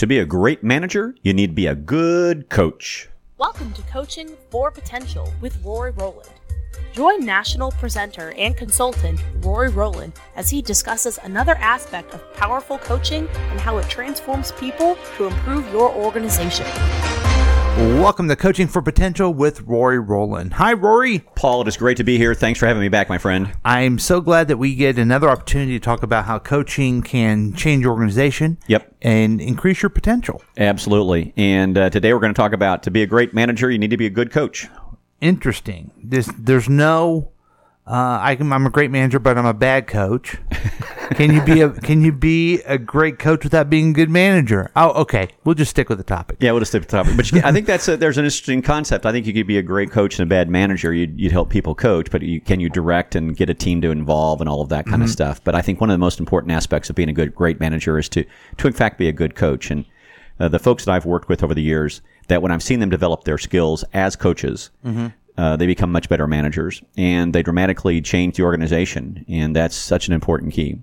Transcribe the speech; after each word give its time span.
To 0.00 0.06
be 0.06 0.18
a 0.18 0.24
great 0.24 0.64
manager, 0.64 1.14
you 1.20 1.34
need 1.34 1.48
to 1.48 1.52
be 1.52 1.66
a 1.66 1.74
good 1.74 2.48
coach. 2.48 3.10
Welcome 3.36 3.70
to 3.74 3.82
Coaching 3.82 4.30
for 4.48 4.70
Potential 4.70 5.30
with 5.42 5.62
Rory 5.62 5.90
Rowland. 5.90 6.30
Join 6.94 7.26
national 7.26 7.72
presenter 7.72 8.32
and 8.38 8.56
consultant 8.56 9.22
Rory 9.42 9.68
Rowland 9.68 10.14
as 10.36 10.48
he 10.48 10.62
discusses 10.62 11.18
another 11.22 11.54
aspect 11.56 12.14
of 12.14 12.32
powerful 12.32 12.78
coaching 12.78 13.28
and 13.28 13.60
how 13.60 13.76
it 13.76 13.90
transforms 13.90 14.52
people 14.52 14.96
to 15.18 15.26
improve 15.26 15.70
your 15.70 15.92
organization. 15.94 16.64
Welcome 17.80 18.28
to 18.28 18.36
Coaching 18.36 18.66
for 18.66 18.82
Potential 18.82 19.32
with 19.32 19.62
Rory 19.62 19.98
Rowland. 19.98 20.52
Hi, 20.52 20.74
Rory. 20.74 21.20
Paul, 21.34 21.62
it 21.62 21.68
is 21.68 21.78
great 21.78 21.96
to 21.96 22.04
be 22.04 22.18
here. 22.18 22.34
Thanks 22.34 22.60
for 22.60 22.66
having 22.66 22.82
me 22.82 22.90
back, 22.90 23.08
my 23.08 23.16
friend. 23.16 23.50
I'm 23.64 23.98
so 23.98 24.20
glad 24.20 24.48
that 24.48 24.58
we 24.58 24.74
get 24.74 24.98
another 24.98 25.30
opportunity 25.30 25.78
to 25.78 25.82
talk 25.82 26.02
about 26.02 26.26
how 26.26 26.40
coaching 26.40 27.00
can 27.00 27.54
change 27.54 27.84
your 27.84 27.92
organization. 27.92 28.58
Yep. 28.66 28.96
And 29.00 29.40
increase 29.40 29.80
your 29.80 29.88
potential. 29.88 30.42
Absolutely. 30.58 31.32
And 31.38 31.78
uh, 31.78 31.88
today 31.88 32.12
we're 32.12 32.20
going 32.20 32.34
to 32.34 32.38
talk 32.38 32.52
about 32.52 32.82
to 32.82 32.90
be 32.90 33.02
a 33.02 33.06
great 33.06 33.32
manager, 33.32 33.70
you 33.70 33.78
need 33.78 33.90
to 33.92 33.96
be 33.96 34.04
a 34.04 34.10
good 34.10 34.30
coach. 34.30 34.68
Interesting. 35.22 35.90
This, 36.04 36.30
there's 36.38 36.68
no. 36.68 37.32
Uh, 37.86 38.18
I 38.20 38.36
can, 38.36 38.52
I'm 38.52 38.66
a 38.66 38.70
great 38.70 38.90
manager, 38.90 39.18
but 39.18 39.38
I'm 39.38 39.46
a 39.46 39.54
bad 39.54 39.86
coach. 39.86 40.36
can 41.14 41.34
you 41.34 41.42
be 41.42 41.60
a 41.60 41.70
Can 41.70 42.02
you 42.02 42.12
be 42.12 42.60
a 42.62 42.78
great 42.78 43.18
coach 43.18 43.44
without 43.44 43.70
being 43.70 43.90
a 43.90 43.92
good 43.92 44.10
manager? 44.10 44.70
Oh, 44.76 44.90
okay. 45.02 45.28
We'll 45.44 45.54
just 45.54 45.70
stick 45.70 45.88
with 45.88 45.98
the 45.98 46.04
topic. 46.04 46.38
Yeah, 46.40 46.52
we'll 46.52 46.60
just 46.60 46.70
stick 46.72 46.82
with 46.82 46.88
the 46.88 46.96
topic. 46.96 47.16
But 47.16 47.44
I 47.44 47.52
think 47.52 47.66
that's 47.66 47.88
a, 47.88 47.96
there's 47.96 48.18
an 48.18 48.24
interesting 48.24 48.62
concept. 48.62 49.06
I 49.06 49.12
think 49.12 49.26
you 49.26 49.32
could 49.32 49.46
be 49.46 49.58
a 49.58 49.62
great 49.62 49.90
coach 49.90 50.18
and 50.18 50.26
a 50.26 50.30
bad 50.30 50.48
manager. 50.48 50.92
You'd, 50.92 51.18
you'd 51.18 51.32
help 51.32 51.50
people 51.50 51.74
coach, 51.74 52.10
but 52.10 52.22
you, 52.22 52.40
can 52.40 52.60
you 52.60 52.68
direct 52.68 53.14
and 53.14 53.36
get 53.36 53.50
a 53.50 53.54
team 53.54 53.80
to 53.82 53.90
involve 53.90 54.40
and 54.40 54.48
all 54.48 54.60
of 54.60 54.68
that 54.70 54.86
kind 54.86 55.02
of 55.02 55.10
stuff? 55.10 55.42
But 55.42 55.54
I 55.54 55.62
think 55.62 55.80
one 55.80 55.90
of 55.90 55.94
the 55.94 55.98
most 55.98 56.20
important 56.20 56.52
aspects 56.52 56.90
of 56.90 56.96
being 56.96 57.08
a 57.08 57.12
good 57.12 57.34
great 57.34 57.60
manager 57.60 57.98
is 57.98 58.08
to 58.10 58.24
to 58.58 58.66
in 58.66 58.72
fact 58.72 58.98
be 58.98 59.08
a 59.08 59.12
good 59.12 59.34
coach. 59.34 59.70
And 59.70 59.84
uh, 60.38 60.48
the 60.48 60.58
folks 60.58 60.84
that 60.84 60.92
I've 60.92 61.06
worked 61.06 61.28
with 61.28 61.42
over 61.42 61.54
the 61.54 61.62
years, 61.62 62.00
that 62.28 62.42
when 62.42 62.50
I've 62.52 62.62
seen 62.62 62.80
them 62.80 62.90
develop 62.90 63.24
their 63.24 63.38
skills 63.38 63.84
as 63.92 64.16
coaches, 64.16 64.70
uh, 65.36 65.56
they 65.56 65.66
become 65.66 65.90
much 65.90 66.08
better 66.08 66.26
managers 66.26 66.82
and 66.96 67.34
they 67.34 67.42
dramatically 67.42 68.00
change 68.00 68.36
the 68.36 68.42
organization. 68.42 69.24
And 69.28 69.56
that's 69.56 69.76
such 69.76 70.06
an 70.06 70.14
important 70.14 70.52
key. 70.52 70.80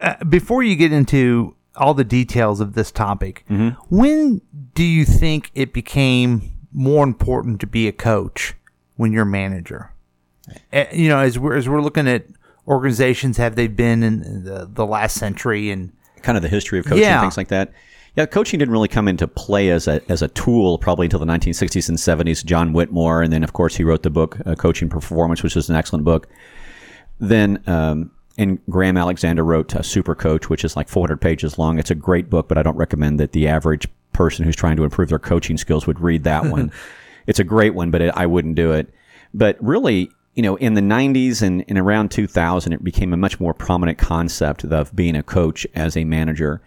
Uh, 0.00 0.22
before 0.24 0.62
you 0.62 0.76
get 0.76 0.92
into 0.92 1.56
all 1.76 1.94
the 1.94 2.04
details 2.04 2.60
of 2.60 2.74
this 2.74 2.92
topic, 2.92 3.44
Mm-hmm. 3.50 3.70
when 3.94 4.40
do 4.74 4.84
you 4.84 5.04
think 5.04 5.50
it 5.54 5.72
became 5.72 6.52
more 6.72 7.04
important 7.04 7.60
to 7.60 7.66
be 7.66 7.88
a 7.88 7.92
coach 7.92 8.54
when 8.96 9.12
you're 9.12 9.22
a 9.22 9.26
manager? 9.26 9.90
You 10.92 11.08
know, 11.08 11.18
as 11.18 11.38
we're 11.38 11.56
as 11.56 11.68
we're 11.68 11.80
looking 11.80 12.06
at 12.06 12.26
organizations, 12.68 13.36
have 13.38 13.56
they 13.56 13.66
been 13.66 14.02
in 14.02 14.44
the, 14.44 14.68
the 14.70 14.86
last 14.86 15.16
century 15.18 15.70
and 15.70 15.92
kind 16.22 16.36
of 16.36 16.42
the 16.42 16.48
history 16.48 16.78
of 16.78 16.84
coaching, 16.84 17.02
Yeah. 17.02 17.20
things 17.20 17.36
like 17.36 17.48
that. 17.48 17.72
Yeah, 18.16 18.26
coaching 18.26 18.58
didn't 18.60 18.70
really 18.72 18.88
come 18.88 19.08
into 19.08 19.26
play 19.26 19.70
as 19.70 19.88
a 19.88 20.00
as 20.08 20.22
a 20.22 20.28
tool 20.28 20.78
probably 20.78 21.06
until 21.06 21.18
the 21.18 21.26
1960s 21.26 21.88
and 21.88 21.98
70s. 21.98 22.44
John 22.44 22.72
Whitmore, 22.72 23.22
and 23.22 23.32
then 23.32 23.42
of 23.42 23.52
course 23.54 23.74
he 23.76 23.82
wrote 23.84 24.02
the 24.04 24.10
book 24.10 24.38
uh, 24.46 24.54
Coaching 24.54 24.88
Performance, 24.88 25.42
which 25.42 25.56
is 25.56 25.68
an 25.68 25.76
excellent 25.76 26.04
book. 26.04 26.28
Then 27.18 27.62
um, 27.66 28.10
and 28.36 28.58
Graham 28.68 28.96
Alexander 28.96 29.44
wrote 29.44 29.74
uh, 29.74 29.82
Super 29.82 30.14
Coach, 30.14 30.50
which 30.50 30.64
is 30.64 30.76
like 30.76 30.88
400 30.88 31.20
pages 31.20 31.58
long. 31.58 31.78
It's 31.78 31.90
a 31.90 31.94
great 31.94 32.28
book, 32.28 32.48
but 32.48 32.58
I 32.58 32.62
don't 32.62 32.76
recommend 32.76 33.20
that 33.20 33.32
the 33.32 33.46
average 33.46 33.86
person 34.12 34.44
who's 34.44 34.56
trying 34.56 34.76
to 34.76 34.84
improve 34.84 35.08
their 35.08 35.18
coaching 35.18 35.56
skills 35.56 35.86
would 35.86 36.00
read 36.00 36.24
that 36.24 36.46
one. 36.46 36.72
it's 37.26 37.38
a 37.38 37.44
great 37.44 37.74
one, 37.74 37.90
but 37.90 38.02
it, 38.02 38.12
I 38.16 38.26
wouldn't 38.26 38.56
do 38.56 38.72
it. 38.72 38.92
But 39.32 39.56
really, 39.60 40.10
you 40.34 40.42
know, 40.42 40.56
in 40.56 40.74
the 40.74 40.80
90s 40.80 41.42
and, 41.42 41.64
and 41.68 41.78
around 41.78 42.10
2000, 42.10 42.72
it 42.72 42.82
became 42.82 43.12
a 43.12 43.16
much 43.16 43.38
more 43.38 43.54
prominent 43.54 43.98
concept 43.98 44.64
of 44.64 44.94
being 44.94 45.16
a 45.16 45.22
coach 45.22 45.66
as 45.74 45.96
a 45.96 46.04
manager. 46.04 46.60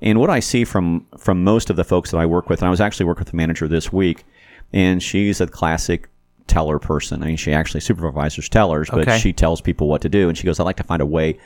And 0.00 0.18
what 0.18 0.30
I 0.30 0.40
see 0.40 0.64
from 0.64 1.06
from 1.18 1.44
most 1.44 1.68
of 1.68 1.76
the 1.76 1.84
folks 1.84 2.10
that 2.10 2.18
I 2.18 2.24
work 2.24 2.48
with, 2.48 2.60
and 2.60 2.66
I 2.66 2.70
was 2.70 2.80
actually 2.80 3.04
working 3.04 3.20
with 3.20 3.34
a 3.34 3.36
manager 3.36 3.68
this 3.68 3.92
week, 3.92 4.24
and 4.72 5.02
she's 5.02 5.42
a 5.42 5.46
classic 5.46 6.08
teller 6.50 6.78
person. 6.78 7.22
I 7.22 7.26
mean, 7.26 7.36
she 7.36 7.52
actually 7.52 7.80
supervises 7.80 8.48
tellers, 8.48 8.90
but 8.90 9.00
Okay. 9.08 9.18
she 9.18 9.32
tells 9.32 9.60
people 9.60 9.88
what 9.88 10.02
to 10.02 10.08
do. 10.08 10.28
And 10.28 10.36
she 10.36 10.44
goes, 10.44 10.58
"I'd 10.60 10.64
like 10.64 10.76
to 10.76 10.82
find 10.82 11.00
a 11.00 11.06
way 11.06 11.38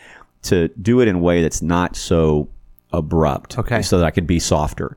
to 0.43 0.69
do 0.83 1.01
it 1.01 1.09
in 1.09 1.17
a 1.17 1.19
way 1.19 1.43
that's 1.43 1.63
not 1.63 1.95
so 1.97 2.49
abrupt, 2.93 3.59
Okay. 3.59 3.83
so 3.83 3.99
that 3.99 4.05
I 4.07 4.11
could 4.11 4.27
be 4.27 4.39
softer. 4.39 4.97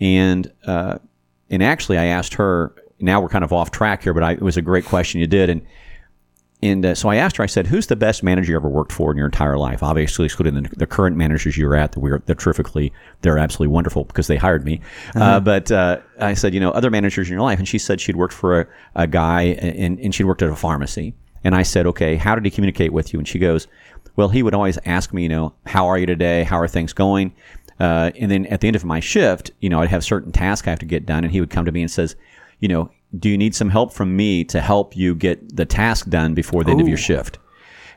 And 0.00 0.50
uh, 0.66 0.98
and 1.50 1.62
actually, 1.62 1.98
I 1.98 2.06
asked 2.06 2.34
her. 2.34 2.74
Now 3.00 3.20
we're 3.20 3.28
kind 3.28 3.44
of 3.44 3.52
off 3.52 3.70
track 3.70 4.02
here, 4.04 4.14
but 4.14 4.22
I, 4.22 4.32
it 4.32 4.40
was 4.42 4.56
a 4.56 4.62
great 4.62 4.84
question 4.84 5.20
you 5.20 5.26
did, 5.26 5.50
and 5.50 5.60
and 6.64 6.86
uh, 6.86 6.94
so 6.94 7.10
I 7.10 7.16
asked 7.16 7.36
her. 7.36 7.44
I 7.44 7.46
said, 7.46 7.66
"Who's 7.66 7.88
the 7.88 7.96
best 7.96 8.22
manager 8.22 8.52
you 8.52 8.56
ever 8.56 8.68
worked 8.68 8.92
for 8.92 9.10
in 9.10 9.16
your 9.16 9.26
entire 9.26 9.58
life?" 9.58 9.82
Obviously, 9.82 10.24
excluding 10.24 10.54
the, 10.54 10.68
the 10.76 10.86
current 10.86 11.16
managers 11.16 11.58
you're 11.58 11.76
at. 11.76 11.92
That 11.92 12.00
we're 12.00 12.20
they're 12.20 12.34
terrifically, 12.34 12.92
they're 13.20 13.38
absolutely 13.38 13.72
wonderful 13.72 14.04
because 14.04 14.26
they 14.26 14.36
hired 14.36 14.64
me. 14.64 14.80
Uh, 15.14 15.40
but 15.40 15.70
uh, 15.70 16.00
I 16.18 16.34
said, 16.34 16.54
you 16.54 16.60
know, 16.60 16.70
other 16.70 16.90
managers 16.90 17.28
in 17.28 17.32
your 17.32 17.42
life, 17.42 17.58
and 17.58 17.68
she 17.68 17.78
said 17.78 18.00
she'd 18.00 18.16
worked 18.16 18.34
for 18.34 18.62
a, 18.62 18.66
a 18.96 19.06
guy, 19.06 19.42
and, 19.42 20.00
and 20.00 20.14
she'd 20.14 20.24
worked 20.24 20.42
at 20.42 20.48
a 20.48 20.56
pharmacy. 20.56 21.14
And 21.44 21.54
I 21.54 21.62
said, 21.62 21.86
okay, 21.86 22.16
how 22.16 22.34
did 22.34 22.44
he 22.46 22.50
communicate 22.50 22.92
with 22.94 23.12
you? 23.12 23.18
And 23.18 23.28
she 23.28 23.38
goes, 23.38 23.68
well, 24.16 24.30
he 24.30 24.42
would 24.42 24.54
always 24.54 24.78
ask 24.86 25.12
me, 25.12 25.24
you 25.24 25.28
know, 25.28 25.52
how 25.66 25.86
are 25.86 25.98
you 25.98 26.06
today? 26.06 26.42
How 26.42 26.58
are 26.58 26.68
things 26.68 26.94
going? 26.94 27.34
Uh, 27.78 28.12
and 28.18 28.30
then 28.30 28.46
at 28.46 28.62
the 28.62 28.66
end 28.66 28.76
of 28.76 28.84
my 28.84 29.00
shift, 29.00 29.50
you 29.60 29.68
know, 29.68 29.80
I'd 29.80 29.90
have 29.90 30.04
certain 30.04 30.32
tasks 30.32 30.66
I 30.66 30.70
have 30.70 30.78
to 30.78 30.86
get 30.86 31.04
done, 31.04 31.24
and 31.24 31.32
he 31.32 31.40
would 31.40 31.50
come 31.50 31.66
to 31.66 31.72
me 31.72 31.82
and 31.82 31.90
says, 31.90 32.16
you 32.60 32.68
know, 32.68 32.90
do 33.18 33.28
you 33.28 33.38
need 33.38 33.54
some 33.54 33.70
help 33.70 33.92
from 33.92 34.16
me 34.16 34.44
to 34.44 34.60
help 34.60 34.96
you 34.96 35.14
get 35.14 35.56
the 35.56 35.64
task 35.64 36.08
done 36.08 36.34
before 36.34 36.64
the 36.64 36.70
end 36.70 36.80
of 36.80 36.88
your 36.88 36.96
shift? 36.96 37.38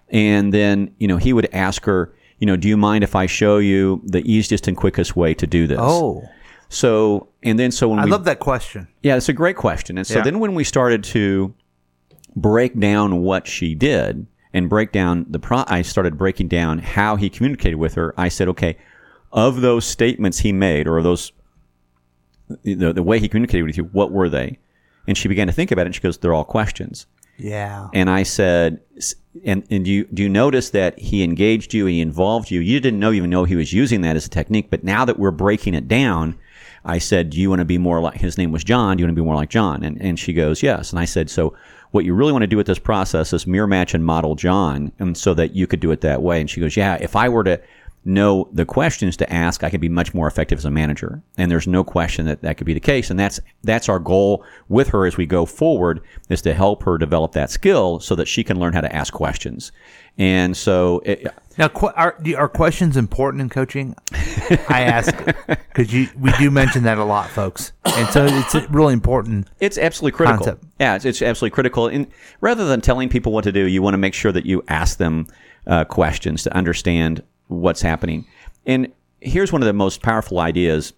And 0.10 0.54
then, 0.54 0.94
you 1.00 1.08
know, 1.08 1.18
he 1.18 1.34
would 1.34 1.50
ask 1.54 1.84
her, 1.86 2.14
you 2.40 2.46
know, 2.48 2.56
do 2.56 2.68
you 2.68 2.78
mind 2.78 3.04
if 3.04 3.16
I 3.16 3.26
show 3.26 3.58
you 3.58 4.02
the 4.06 4.20
easiest 4.20 4.68
and 4.68 4.78
quickest 4.78 5.16
way 5.16 5.34
to 5.34 5.48
do 5.48 5.68
this? 5.68 5.80
oh, 5.82 6.24
So, 6.70 7.30
and 7.44 7.58
then 7.58 7.72
so 7.72 7.90
when 7.90 8.00
I 8.00 8.06
we, 8.06 8.12
love 8.12 8.26
that 8.26 8.40
question. 8.40 8.88
yeah, 9.02 9.16
it's 9.16 9.30
a 9.30 9.34
great 9.34 9.56
question. 9.56 9.98
And 9.98 10.06
so 10.06 10.18
Yeah. 10.20 10.24
then 10.24 10.40
when 10.40 10.54
we 10.54 10.64
started 10.64 11.04
to 11.06 11.54
break 12.36 12.80
down 12.80 13.22
what 13.22 13.48
she 13.48 13.74
did 13.74 14.28
and 14.54 14.70
break 14.70 14.92
down 14.92 15.26
the 15.30 15.40
pro, 15.40 15.64
I 15.68 15.82
started 15.82 16.18
breaking 16.18 16.48
down 16.50 16.80
how 16.80 17.16
he 17.16 17.30
communicated 17.30 17.78
with 17.78 17.96
her. 17.96 18.14
I 18.18 18.30
said, 18.30 18.48
okay, 18.50 18.78
of 19.32 19.62
those 19.62 19.86
statements 19.86 20.40
he 20.40 20.54
made 20.54 20.88
or 20.88 21.02
those, 21.02 21.32
the, 22.64 22.94
the 22.94 23.04
way 23.04 23.20
he 23.20 23.28
communicated 23.28 23.64
with 23.64 23.78
you, 23.78 23.86
what 23.86 24.12
were 24.12 24.30
they? 24.30 24.60
And 25.08 25.18
she 25.18 25.28
began 25.28 25.48
to 25.48 25.54
think 25.54 25.72
about 25.72 25.84
it 25.84 25.88
and 25.88 25.96
she 25.96 26.02
goes, 26.02 26.18
they're 26.18 26.34
all 26.34 26.44
questions. 26.44 27.08
Yeah. 27.38 27.90
And 27.94 28.10
I 28.10 28.24
said, 28.24 28.82
and, 29.46 29.66
and 29.70 29.86
do 29.86 29.92
you, 29.92 30.06
do 30.06 30.24
you 30.24 30.30
notice 30.30 30.72
that 30.72 30.98
he 31.00 31.24
engaged 31.24 31.74
you 31.74 31.86
and 31.86 31.94
he 31.94 32.02
involved 32.02 32.52
you? 32.52 32.60
You 32.60 32.80
didn't 32.80 33.00
know, 33.00 33.12
even 33.12 33.30
know 33.30 33.44
he 33.44 33.56
was 33.56 33.72
using 33.72 34.02
that 34.02 34.16
as 34.16 34.26
a 34.26 34.30
technique. 34.30 34.70
But 34.70 34.84
now 34.84 35.06
that 35.06 35.20
we're 35.20 35.32
breaking 35.32 35.76
it 35.76 35.88
down, 35.88 36.38
I 36.84 36.98
said, 36.98 37.30
do 37.30 37.40
you 37.40 37.50
want 37.50 37.60
to 37.60 37.66
be 37.66 37.78
more 37.78 38.02
like, 38.02 38.16
his 38.16 38.38
name 38.38 38.52
was 38.52 38.64
John. 38.64 38.98
Do 38.98 39.02
you 39.02 39.08
want 39.08 39.16
to 39.16 39.22
be 39.22 39.26
more 39.26 39.36
like 39.36 39.50
John? 39.50 39.84
And, 39.84 40.02
and 40.02 40.18
she 40.18 40.34
goes, 40.34 40.64
yes. 40.64 40.90
And 40.92 41.00
I 41.00 41.06
said, 41.06 41.30
so 41.30 41.56
what 41.92 42.06
you 42.06 42.14
really 42.14 42.32
want 42.32 42.44
to 42.44 42.48
do 42.48 42.58
with 42.58 42.68
this 42.68 42.80
process 42.80 43.34
is 43.34 43.46
mirror 43.46 43.68
match 43.68 43.94
and 43.94 44.04
model 44.04 44.36
John. 44.36 44.92
And 44.98 45.16
so 45.16 45.34
that 45.36 45.56
you 45.56 45.68
could 45.68 45.80
do 45.80 45.92
it 45.92 46.02
that 46.02 46.24
way. 46.24 46.42
And 46.42 46.50
she 46.50 46.60
goes, 46.60 46.76
yeah, 46.76 46.96
if 47.00 47.16
I 47.16 47.30
were 47.30 47.44
to 47.44 47.62
know 48.08 48.50
the 48.52 48.66
questions 48.66 49.18
to 49.18 49.32
ask, 49.32 49.64
I 49.64 49.70
can 49.70 49.80
be 49.80 49.90
much 49.90 50.14
more 50.14 50.28
effective 50.28 50.58
as 50.58 50.66
a 50.66 50.72
manager. 50.72 51.22
And 51.38 51.52
there's 51.52 51.68
no 51.68 51.84
question 51.84 52.26
that 52.26 52.42
that 52.42 52.58
could 52.58 52.66
be 52.66 52.74
the 52.74 52.80
case. 52.80 53.10
And 53.10 53.20
that's 53.20 53.40
that's 53.64 53.90
our 53.90 54.00
goal 54.00 54.44
with 54.70 54.90
her 54.90 55.06
as 55.06 55.18
we 55.18 55.26
go 55.26 55.46
forward 55.46 56.02
is 56.30 56.42
to 56.44 56.54
help 56.54 56.84
her 56.84 56.98
develop 56.98 57.34
that 57.34 57.52
skill 57.52 58.00
so 58.00 58.16
that 58.16 58.28
she 58.28 58.44
can 58.44 58.60
learn 58.60 58.74
how 58.74 58.82
to 58.82 58.96
ask 58.96 59.14
questions. 59.14 59.72
And 60.18 60.58
so, 60.58 61.02
it, 61.06 61.28
Now, 61.60 61.68
qu- 61.68 61.92
are 61.96 62.18
are 62.36 62.50
questions 62.50 62.98
important 62.98 63.42
in 63.42 63.50
coaching? 63.50 63.96
I 64.68 64.82
ask 64.82 65.16
because 65.48 65.94
you 65.94 66.08
we 66.18 66.32
do 66.34 66.50
mention 66.50 66.84
that 66.84 66.98
a 66.98 67.04
lot, 67.04 67.30
folks, 67.30 67.74
and 67.86 68.08
so 68.10 68.26
it's 68.28 68.56
really 68.72 68.94
important. 68.94 69.48
It's 69.60 69.78
absolutely 69.78 70.16
critical. 70.16 70.46
Concept. 70.46 70.66
Yeah, 70.80 70.96
it's, 70.96 71.06
it's 71.06 71.22
absolutely 71.22 71.54
critical. 71.54 71.88
And 71.88 72.08
rather 72.42 72.66
than 72.66 72.82
telling 72.82 73.10
people 73.10 73.32
what 73.32 73.44
to 73.44 73.52
do, 73.52 73.68
you 73.68 73.84
want 73.84 73.94
to 73.94 74.00
make 74.00 74.16
sure 74.16 74.32
that 74.32 74.46
you 74.46 74.64
ask 74.68 74.98
them 74.98 75.28
uh, 75.68 75.84
questions 75.84 76.44
to 76.44 76.56
understand 76.56 77.22
what's 77.48 77.82
happening. 77.82 78.26
And 78.66 78.92
here's 79.22 79.52
one 79.52 79.62
of 79.62 79.66
the 79.66 79.74
most 79.74 80.02
powerful 80.02 80.40
ideas. 80.40 80.94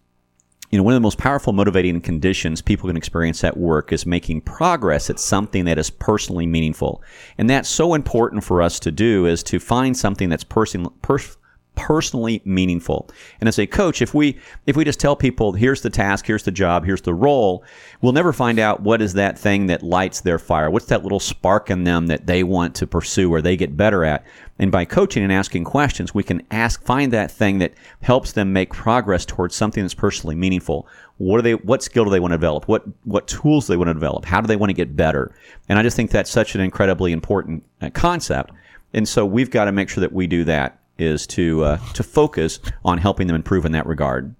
You 0.71 0.77
know, 0.77 0.83
one 0.83 0.93
of 0.93 0.97
the 0.97 1.01
most 1.01 1.17
powerful 1.17 1.51
motivating 1.51 1.99
conditions 2.01 2.61
people 2.61 2.87
can 2.87 2.97
experience 2.97 3.43
at 3.43 3.57
work 3.57 3.91
is 3.91 4.05
making 4.05 4.41
progress 4.41 5.09
at 5.09 5.19
something 5.19 5.65
that 5.65 5.79
is 5.79 5.89
personally 5.89 6.45
meaningful. 6.45 7.01
And 7.39 7.49
that's 7.49 7.69
so 7.69 7.95
important 7.95 8.43
for 8.43 8.61
us 8.61 8.79
to 8.81 8.91
do 8.91 9.25
is 9.25 9.41
to 9.43 9.59
find 9.59 9.97
something 9.97 10.29
that's 10.29 10.43
person, 10.43 10.87
pers- 11.01 11.37
personally 11.79 12.41
meaningful. 12.43 13.09
And 13.39 13.47
as 13.47 13.57
a 13.57 13.65
coach, 13.65 14.01
if 14.01 14.13
we 14.13 14.37
if 14.67 14.75
we 14.75 14.83
just 14.83 14.99
tell 14.99 15.15
people 15.15 15.53
here's 15.53 15.81
the 15.81 15.89
task, 15.89 16.25
here's 16.25 16.43
the 16.43 16.51
job, 16.51 16.83
here's 16.83 17.01
the 17.01 17.13
role, 17.13 17.63
we'll 18.01 18.11
never 18.11 18.33
find 18.33 18.59
out 18.59 18.81
what 18.81 19.01
is 19.01 19.13
that 19.13 19.39
thing 19.39 19.67
that 19.67 19.81
lights 19.81 20.19
their 20.21 20.37
fire. 20.37 20.69
What's 20.69 20.87
that 20.87 21.03
little 21.03 21.21
spark 21.21 21.71
in 21.71 21.85
them 21.85 22.07
that 22.07 22.27
they 22.27 22.43
want 22.43 22.75
to 22.75 22.87
pursue 22.87 23.33
or 23.33 23.41
they 23.41 23.55
get 23.55 23.77
better 23.77 24.03
at? 24.03 24.25
And 24.59 24.73
by 24.73 24.83
coaching 24.83 25.23
and 25.23 25.31
asking 25.31 25.63
questions, 25.63 26.13
we 26.13 26.21
can 26.21 26.45
ask 26.51 26.83
find 26.83 27.13
that 27.13 27.31
thing 27.31 27.59
that 27.59 27.73
helps 28.01 28.33
them 28.33 28.51
make 28.51 28.73
progress 28.73 29.25
towards 29.25 29.55
something 29.55 29.81
that's 29.81 29.93
personally 29.93 30.35
meaningful. 30.35 30.85
What 31.17 31.37
do 31.37 31.43
they 31.43 31.53
what 31.53 31.81
skill 31.81 32.03
do 32.03 32.11
they 32.11 32.19
want 32.19 32.33
to 32.33 32.37
develop? 32.37 32.67
What 32.67 32.83
what 33.05 33.27
tools 33.27 33.67
do 33.67 33.73
they 33.73 33.77
want 33.77 33.87
to 33.87 33.93
develop? 33.93 34.25
How 34.25 34.41
do 34.41 34.47
they 34.47 34.57
want 34.57 34.69
to 34.69 34.75
get 34.75 34.97
better? 34.97 35.33
And 35.69 35.79
I 35.79 35.83
just 35.83 35.95
think 35.95 36.11
that's 36.11 36.29
such 36.29 36.55
an 36.55 36.61
incredibly 36.61 37.13
important 37.13 37.63
uh, 37.81 37.89
concept. 37.91 38.51
And 38.93 39.07
so 39.07 39.25
we've 39.25 39.51
got 39.51 39.65
to 39.65 39.71
make 39.71 39.87
sure 39.87 40.01
that 40.01 40.11
we 40.11 40.27
do 40.27 40.43
that 40.45 40.78
is 40.99 41.25
to 41.27 41.63
uh, 41.63 41.77
to 41.93 42.03
focus 42.03 42.59
on 42.83 42.97
helping 42.97 43.27
them 43.27 43.35
improve 43.35 43.65
in 43.65 43.71
that 43.73 43.85
regard. 43.85 44.35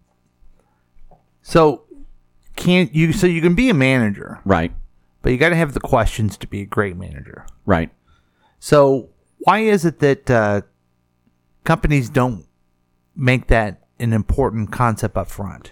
So 1.41 1.83
can't 2.55 2.93
you? 2.93 3.13
So 3.13 3.27
you 3.27 3.41
can 3.41 3.55
be 3.55 3.69
a 3.69 3.73
manager, 3.73 4.39
Right. 4.45 4.73
but 5.21 5.31
you 5.31 5.37
got 5.37 5.49
to 5.49 5.55
have 5.55 5.73
the 5.73 5.79
questions 5.79 6.37
to 6.37 6.47
be 6.47 6.61
a 6.61 6.65
great 6.65 6.97
manager. 6.97 7.45
Right. 7.65 7.89
So 8.59 9.09
why 9.39 9.59
is 9.59 9.85
it 9.85 9.99
that 9.99 10.29
uh, 10.29 10.61
companies 11.63 12.09
don't 12.09 12.45
make 13.15 13.47
that 13.47 13.87
an 13.99 14.13
important 14.13 14.71
concept 14.71 15.17
up 15.17 15.29
front? 15.29 15.71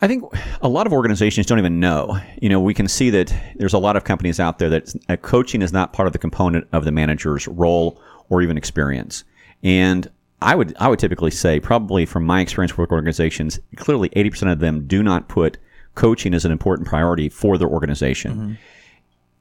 I 0.00 0.08
think 0.08 0.24
a 0.60 0.68
lot 0.68 0.86
of 0.86 0.92
organizations 0.92 1.46
don't 1.46 1.58
even 1.58 1.80
know. 1.80 2.18
You 2.42 2.48
know, 2.48 2.60
we 2.60 2.74
can 2.74 2.88
see 2.88 3.08
that 3.10 3.34
there's 3.56 3.72
a 3.72 3.78
lot 3.78 3.96
of 3.96 4.04
companies 4.04 4.38
out 4.40 4.58
there 4.58 4.68
that 4.70 5.22
coaching 5.22 5.62
is 5.62 5.72
not 5.72 5.92
part 5.92 6.06
of 6.06 6.12
the 6.12 6.18
component 6.18 6.66
of 6.72 6.84
the 6.84 6.92
manager's 6.92 7.46
role 7.48 8.00
or 8.28 8.42
even 8.42 8.58
experience. 8.58 9.24
And 9.62 10.10
I 10.42 10.54
would 10.54 10.76
I 10.78 10.88
would 10.88 10.98
typically 10.98 11.30
say, 11.30 11.60
probably 11.60 12.04
from 12.06 12.24
my 12.24 12.40
experience 12.40 12.76
with 12.76 12.90
organizations, 12.90 13.58
clearly 13.76 14.10
80% 14.10 14.52
of 14.52 14.60
them 14.60 14.86
do 14.86 15.02
not 15.02 15.28
put 15.28 15.58
coaching 15.94 16.34
as 16.34 16.44
an 16.44 16.52
important 16.52 16.88
priority 16.88 17.28
for 17.28 17.56
their 17.56 17.68
organization. 17.68 18.32
Mm-hmm. 18.32 18.52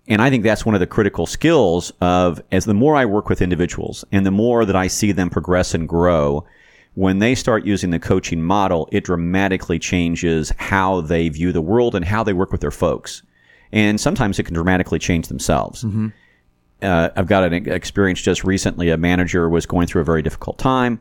And 0.07 0.21
I 0.21 0.29
think 0.29 0.43
that's 0.43 0.65
one 0.65 0.75
of 0.75 0.81
the 0.81 0.87
critical 0.87 1.25
skills 1.25 1.91
of 2.01 2.41
as 2.51 2.65
the 2.65 2.73
more 2.73 2.95
I 2.95 3.05
work 3.05 3.29
with 3.29 3.41
individuals 3.41 4.03
and 4.11 4.25
the 4.25 4.31
more 4.31 4.65
that 4.65 4.75
I 4.75 4.87
see 4.87 5.11
them 5.11 5.29
progress 5.29 5.73
and 5.73 5.87
grow, 5.87 6.45
when 6.95 7.19
they 7.19 7.35
start 7.35 7.65
using 7.65 7.89
the 7.89 7.99
coaching 7.99 8.41
model, 8.41 8.87
it 8.91 9.05
dramatically 9.05 9.79
changes 9.79 10.51
how 10.57 11.01
they 11.01 11.29
view 11.29 11.51
the 11.51 11.61
world 11.61 11.95
and 11.95 12.05
how 12.05 12.23
they 12.23 12.33
work 12.33 12.51
with 12.51 12.61
their 12.61 12.71
folks. 12.71 13.23
And 13.71 13.99
sometimes 13.99 14.37
it 14.37 14.43
can 14.43 14.53
dramatically 14.53 14.99
change 14.99 15.27
themselves. 15.27 15.83
Mm-hmm. 15.83 16.09
Uh, 16.83 17.09
I've 17.15 17.27
got 17.27 17.43
an 17.43 17.53
experience 17.69 18.21
just 18.21 18.43
recently. 18.43 18.89
A 18.89 18.97
manager 18.97 19.49
was 19.49 19.65
going 19.65 19.87
through 19.87 20.01
a 20.01 20.05
very 20.05 20.21
difficult 20.21 20.57
time. 20.57 20.99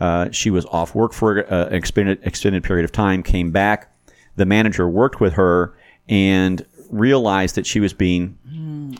Uh, 0.00 0.30
she 0.30 0.50
was 0.50 0.64
off 0.66 0.94
work 0.94 1.12
for 1.12 1.44
uh, 1.52 1.66
an 1.66 1.74
extended, 1.74 2.20
extended 2.22 2.64
period 2.64 2.84
of 2.84 2.92
time, 2.92 3.22
came 3.22 3.50
back. 3.50 3.92
The 4.36 4.46
manager 4.46 4.88
worked 4.88 5.20
with 5.20 5.34
her 5.34 5.76
and 6.08 6.64
realized 6.90 7.54
that 7.56 7.66
she 7.66 7.80
was 7.80 7.92
being, 7.92 8.38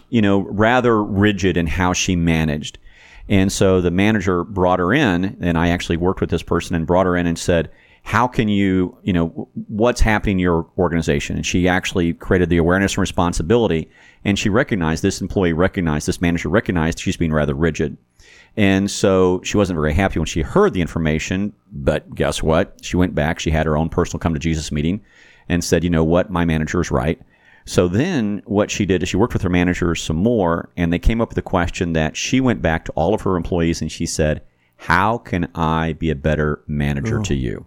you 0.08 0.22
know, 0.22 0.40
rather 0.40 1.02
rigid 1.02 1.56
in 1.56 1.66
how 1.66 1.92
she 1.92 2.16
managed. 2.16 2.78
And 3.28 3.50
so 3.50 3.80
the 3.80 3.90
manager 3.90 4.44
brought 4.44 4.78
her 4.78 4.92
in, 4.92 5.36
and 5.40 5.56
I 5.56 5.68
actually 5.68 5.96
worked 5.96 6.20
with 6.20 6.30
this 6.30 6.42
person 6.42 6.76
and 6.76 6.86
brought 6.86 7.06
her 7.06 7.16
in 7.16 7.26
and 7.26 7.38
said, 7.38 7.70
how 8.06 8.28
can 8.28 8.48
you, 8.48 8.96
you 9.02 9.14
know, 9.14 9.48
what's 9.68 10.02
happening 10.02 10.34
in 10.34 10.38
your 10.38 10.68
organization? 10.76 11.36
And 11.36 11.44
she 11.44 11.66
actually 11.66 12.12
created 12.12 12.50
the 12.50 12.58
awareness 12.58 12.92
and 12.92 12.98
responsibility. 12.98 13.90
And 14.26 14.38
she 14.38 14.50
recognized 14.50 15.02
this 15.02 15.22
employee 15.22 15.54
recognized, 15.54 16.06
this 16.06 16.20
manager 16.20 16.50
recognized 16.50 16.98
she's 16.98 17.16
being 17.16 17.32
rather 17.32 17.54
rigid. 17.54 17.96
And 18.58 18.90
so 18.90 19.40
she 19.42 19.56
wasn't 19.56 19.78
very 19.78 19.94
happy 19.94 20.18
when 20.18 20.26
she 20.26 20.42
heard 20.42 20.74
the 20.74 20.82
information. 20.82 21.54
But 21.72 22.14
guess 22.14 22.42
what? 22.42 22.78
She 22.82 22.98
went 22.98 23.14
back. 23.14 23.40
She 23.40 23.50
had 23.50 23.64
her 23.64 23.76
own 23.76 23.88
personal 23.88 24.20
come 24.20 24.34
to 24.34 24.38
Jesus 24.38 24.70
meeting 24.70 25.00
and 25.48 25.64
said, 25.64 25.82
you 25.82 25.90
know 25.90 26.04
what? 26.04 26.30
My 26.30 26.44
manager 26.44 26.82
is 26.82 26.90
right. 26.90 27.18
So 27.64 27.88
then 27.88 28.42
what 28.44 28.70
she 28.70 28.84
did 28.84 29.02
is 29.02 29.08
she 29.08 29.16
worked 29.16 29.32
with 29.32 29.42
her 29.42 29.48
managers 29.48 30.02
some 30.02 30.16
more 30.16 30.68
and 30.76 30.92
they 30.92 30.98
came 30.98 31.22
up 31.22 31.30
with 31.30 31.36
the 31.36 31.42
question 31.42 31.94
that 31.94 32.18
she 32.18 32.38
went 32.38 32.60
back 32.60 32.84
to 32.84 32.92
all 32.92 33.14
of 33.14 33.22
her 33.22 33.36
employees 33.36 33.80
and 33.80 33.90
she 33.90 34.04
said, 34.04 34.42
how 34.76 35.16
can 35.16 35.50
I 35.54 35.94
be 35.94 36.10
a 36.10 36.14
better 36.14 36.62
manager 36.66 37.22
to 37.22 37.34
you? 37.34 37.64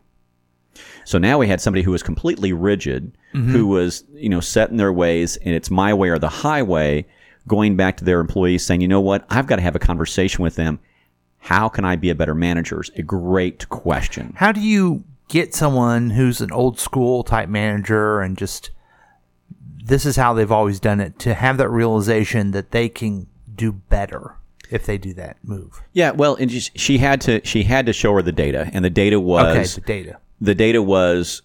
So 1.08 1.18
now 1.18 1.38
we 1.38 1.48
had 1.48 1.62
somebody 1.62 1.84
who 1.84 1.92
was 1.92 2.04
completely 2.04 2.52
rigid, 2.52 3.18
mm-hmm. 3.34 3.50
who 3.50 3.68
was, 3.68 4.04
you 4.14 4.28
know, 4.28 4.42
set 4.42 4.72
in 4.72 4.76
their 4.76 4.92
ways 4.92 5.38
and 5.38 5.56
it's 5.56 5.72
my 5.72 5.94
way 5.94 6.10
or 6.10 6.20
the 6.20 6.28
highway, 6.28 7.06
going 7.48 7.78
back 7.78 7.96
to 7.98 8.04
their 8.04 8.20
employees 8.20 8.66
saying, 8.66 8.82
you 8.82 8.90
know 8.90 9.00
what, 9.00 9.26
I've 9.30 9.48
got 9.48 9.56
to 9.56 9.62
have 9.62 9.74
a 9.74 9.80
conversation 9.80 10.44
with 10.44 10.56
them. 10.56 10.82
How 11.38 11.70
can 11.70 11.86
I 11.86 11.96
be 11.96 12.10
a 12.10 12.16
better 12.16 12.36
manager? 12.36 12.82
Is 12.82 12.92
a 12.98 13.04
great 13.04 13.70
question. 13.70 14.34
How 14.36 14.52
do 14.52 14.60
you 14.60 15.06
get 15.30 15.56
someone 15.56 16.10
who's 16.10 16.42
an 16.42 16.52
old 16.52 16.78
school 16.78 17.24
type 17.24 17.48
manager 17.48 18.20
and 18.20 18.38
just 18.38 18.72
this 19.82 20.06
is 20.06 20.18
how 20.18 20.34
they've 20.34 20.52
always 20.52 20.78
done 20.78 21.00
it 21.00 21.18
to 21.20 21.36
have 21.36 21.58
that 21.58 21.70
realization 21.70 22.52
that 22.52 22.72
they 22.72 22.90
can 22.90 23.28
do 23.56 23.72
better 23.72 24.36
if 24.70 24.86
they 24.86 24.98
do 24.98 25.14
that 25.14 25.38
move? 25.42 25.82
Yeah, 25.94 26.12
well, 26.12 26.36
and 26.36 26.52
she 26.52 26.98
had 26.98 27.22
to 27.22 27.40
she 27.46 27.64
had 27.64 27.86
to 27.86 27.94
show 27.94 28.14
her 28.14 28.22
the 28.22 28.34
data, 28.34 28.70
and 28.74 28.84
the 28.84 28.90
data 28.90 29.22
was 29.22 29.46
Okay, 29.46 29.64
the 29.64 29.88
data. 29.88 30.20
The 30.40 30.56
data 30.56 30.82
was 30.82 31.42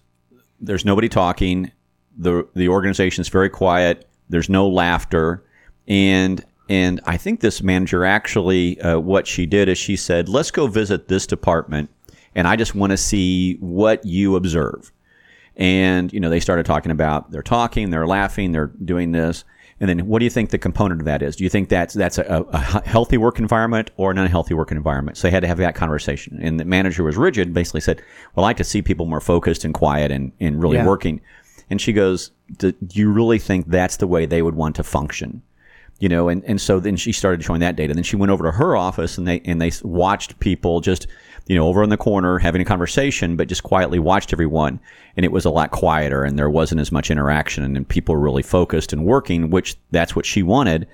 there's 0.59 0.85
nobody 0.85 1.09
talking. 1.09 1.71
The 2.17 2.47
the 2.55 2.69
organization's 2.69 3.29
very 3.29 3.49
quiet. 3.49 4.07
There's 4.29 4.49
no 4.49 4.67
laughter. 4.67 5.43
And 5.87 6.43
and 6.69 7.01
i 7.05 7.17
think 7.17 7.41
this 7.41 7.61
manager 7.61 8.05
actually 8.05 8.79
uh, 8.81 8.97
what 8.97 9.27
she 9.27 9.45
did 9.45 9.67
is 9.67 9.77
she 9.77 9.97
said 9.97 10.29
let's 10.29 10.49
go 10.49 10.65
visit 10.65 11.09
this 11.09 11.27
department 11.27 11.89
and 12.35 12.47
i 12.47 12.55
just 12.55 12.73
want 12.73 12.91
to 12.91 12.97
see 12.97 13.55
what 13.55 14.03
you 14.05 14.35
observe. 14.35 14.91
And 15.55 16.11
you 16.11 16.19
know 16.19 16.29
they 16.31 16.39
started 16.39 16.65
talking 16.65 16.91
about 16.91 17.31
they're 17.31 17.43
talking 17.43 17.91
they're 17.91 18.07
laughing 18.07 18.53
they're 18.53 18.71
doing 18.83 19.11
this 19.11 19.43
and 19.83 19.89
then 19.99 20.07
what 20.07 20.19
do 20.19 20.23
you 20.25 20.29
think 20.29 20.49
the 20.51 20.57
component 20.57 21.01
of 21.01 21.05
that 21.05 21.21
is? 21.21 21.35
Do 21.35 21.43
you 21.43 21.49
think 21.49 21.67
that's 21.67 21.93
that's 21.93 22.17
a, 22.17 22.45
a 22.53 22.87
healthy 22.87 23.17
work 23.17 23.37
environment 23.37 23.91
or 23.97 24.11
an 24.11 24.17
unhealthy 24.17 24.53
work 24.53 24.71
environment? 24.71 25.17
So 25.17 25.27
they 25.27 25.31
had 25.31 25.41
to 25.41 25.47
have 25.47 25.57
that 25.57 25.75
conversation. 25.75 26.39
And 26.41 26.57
the 26.57 26.63
manager 26.63 27.03
was 27.03 27.17
rigid 27.17 27.53
basically 27.53 27.81
said 27.81 28.01
well 28.33 28.45
i 28.45 28.47
like 28.49 28.57
to 28.57 28.63
see 28.63 28.81
people 28.81 29.05
more 29.07 29.19
focused 29.19 29.65
and 29.65 29.73
quiet 29.73 30.09
and, 30.09 30.31
and 30.39 30.61
really 30.63 30.77
Yeah. 30.77 30.87
working. 30.87 31.19
And 31.69 31.81
she 31.81 31.91
goes 31.91 32.31
do 32.57 32.71
do 32.71 32.97
you 32.97 33.11
really 33.11 33.39
think 33.39 33.67
that's 33.67 33.97
the 33.97 34.07
way 34.07 34.25
they 34.25 34.41
would 34.41 34.55
want 34.55 34.77
to 34.77 34.83
function 34.83 35.41
you 36.03 36.09
know, 36.09 36.27
and, 36.27 36.43
and 36.43 36.59
so 36.59 36.81
then 36.81 36.97
she 36.97 37.13
started 37.13 37.41
showing 37.45 37.61
that 37.61 37.77
data. 37.77 37.93
Then 37.93 38.03
she 38.03 38.17
went 38.17 38.29
over 38.29 38.43
to 38.43 38.51
her 38.51 38.75
office 38.75 39.17
and 39.17 39.25
they 39.25 39.39
and 39.45 39.61
they 39.61 39.71
watched 39.83 40.37
people 40.41 40.81
just, 40.81 41.07
you 41.47 41.55
know, 41.55 41.65
over 41.65 41.81
in 41.81 41.89
the 41.89 41.95
corner 41.95 42.39
having 42.39 42.61
a 42.61 42.65
conversation, 42.65 43.37
but 43.37 43.47
just 43.47 43.63
quietly 43.63 43.99
watched 43.99 44.33
everyone. 44.33 44.81
And 45.15 45.25
it 45.25 45.31
was 45.31 45.45
a 45.45 45.49
lot 45.49 45.71
quieter 45.71 46.25
and 46.25 46.37
there 46.37 46.49
wasn't 46.49 46.81
as 46.81 46.91
much 46.91 47.09
interaction 47.09 47.63
and, 47.63 47.87
people 47.87 48.15
were 48.15 48.21
really 48.21 48.43
focused 48.43 48.91
and 48.91 49.05
working, 49.05 49.49
which 49.49 49.77
that's 49.91 50.13
what 50.13 50.25
she 50.25 50.43
wanted. 50.43 50.89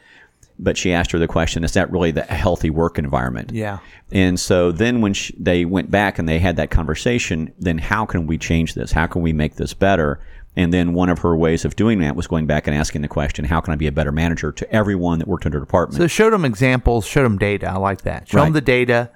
But 0.59 0.77
she 0.77 0.94
asked 0.94 1.12
her 1.13 1.17
the 1.17 1.27
question, 1.27 1.63
is 1.63 1.73
that 1.73 1.91
really 1.91 2.12
the 2.12 2.21
healthy 2.21 2.69
work 2.69 3.00
environment? 3.00 3.51
Yeah. 3.51 3.79
And 4.12 4.39
so 4.39 4.71
then 4.71 5.01
when 5.01 5.15
she, 5.15 5.33
they 5.39 5.65
went 5.65 5.89
back 5.89 6.19
and 6.19 6.29
they 6.29 6.38
had 6.38 6.55
that 6.57 6.69
conversation, 6.69 7.51
then 7.57 7.79
how 7.79 8.05
can 8.05 8.27
we 8.27 8.38
change 8.38 8.75
this? 8.75 8.91
How 8.91 9.07
can 9.07 9.23
we 9.23 9.33
make 9.33 9.55
this 9.55 9.73
better? 9.73 10.19
And 10.59 10.73
then 10.73 10.94
one 10.94 11.07
of 11.07 11.19
her 11.19 11.38
ways 11.38 11.63
of 11.63 11.77
doing 11.77 12.00
that 12.00 12.17
was 12.17 12.27
going 12.27 12.45
back 12.45 12.67
and 12.67 12.75
asking 12.75 13.01
the 13.01 13.07
question, 13.07 13.45
how 13.45 13.61
can 13.61 13.71
I 13.71 13.77
be 13.77 13.88
a 13.88 13.94
better 13.94 14.11
manager 14.11 14.51
to 14.51 14.69
everyone 14.75 15.19
that 15.19 15.27
worked 15.29 15.45
in 15.45 15.53
her 15.53 15.59
department? 15.61 16.01
So 16.01 16.06
show 16.07 16.29
them 16.29 16.44
examples, 16.44 17.06
show 17.06 17.23
them 17.23 17.38
data. 17.38 17.67
I 17.67 17.77
like 17.77 18.01
that. 18.01 18.27
Show 18.27 18.44
them 18.44 18.51
the 18.51 18.59
data, 18.59 19.09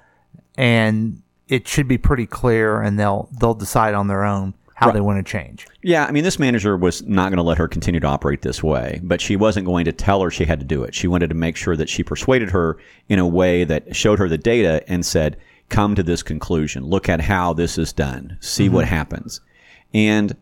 and 0.56 1.20
it 1.46 1.68
should 1.68 1.86
be 1.86 1.98
pretty 1.98 2.24
clear, 2.24 2.80
and 2.80 2.98
they'll 2.98 3.28
they'll 3.38 3.52
decide 3.52 3.92
on 3.92 4.08
their 4.08 4.24
own 4.24 4.54
how 4.74 4.90
they 4.90 5.02
want 5.02 5.18
to 5.24 5.30
change. 5.30 5.66
Yeah, 5.82 6.06
I 6.06 6.12
mean, 6.12 6.24
this 6.24 6.38
manager 6.38 6.78
was 6.78 7.02
not 7.02 7.28
going 7.28 7.36
to 7.36 7.42
let 7.42 7.58
her 7.58 7.68
continue 7.68 8.00
to 8.00 8.06
operate 8.06 8.40
this 8.40 8.62
way, 8.62 9.00
but 9.02 9.20
she 9.20 9.36
wasn't 9.36 9.66
going 9.66 9.84
to 9.84 9.92
tell 9.92 10.22
her 10.22 10.30
she 10.30 10.46
had 10.46 10.60
to 10.60 10.66
do 10.66 10.82
it. 10.82 10.94
She 10.94 11.08
wanted 11.08 11.28
to 11.28 11.34
make 11.34 11.56
sure 11.56 11.76
that 11.76 11.90
she 11.90 12.02
persuaded 12.02 12.50
her 12.52 12.78
in 13.10 13.18
a 13.18 13.28
way 13.28 13.64
that 13.64 13.94
showed 13.94 14.18
her 14.18 14.30
the 14.30 14.38
data 14.38 14.82
and 14.88 15.04
said, 15.04 15.36
come 15.68 15.94
to 15.94 16.02
this 16.02 16.22
conclusion. 16.22 16.84
Look 16.84 17.10
at 17.10 17.20
how 17.20 17.52
this 17.52 17.76
is 17.76 17.92
done. 17.92 18.38
See 18.40 18.64
mm-hmm. 18.64 18.74
what 18.76 18.86
happens. 18.86 19.42
And, 19.92 20.36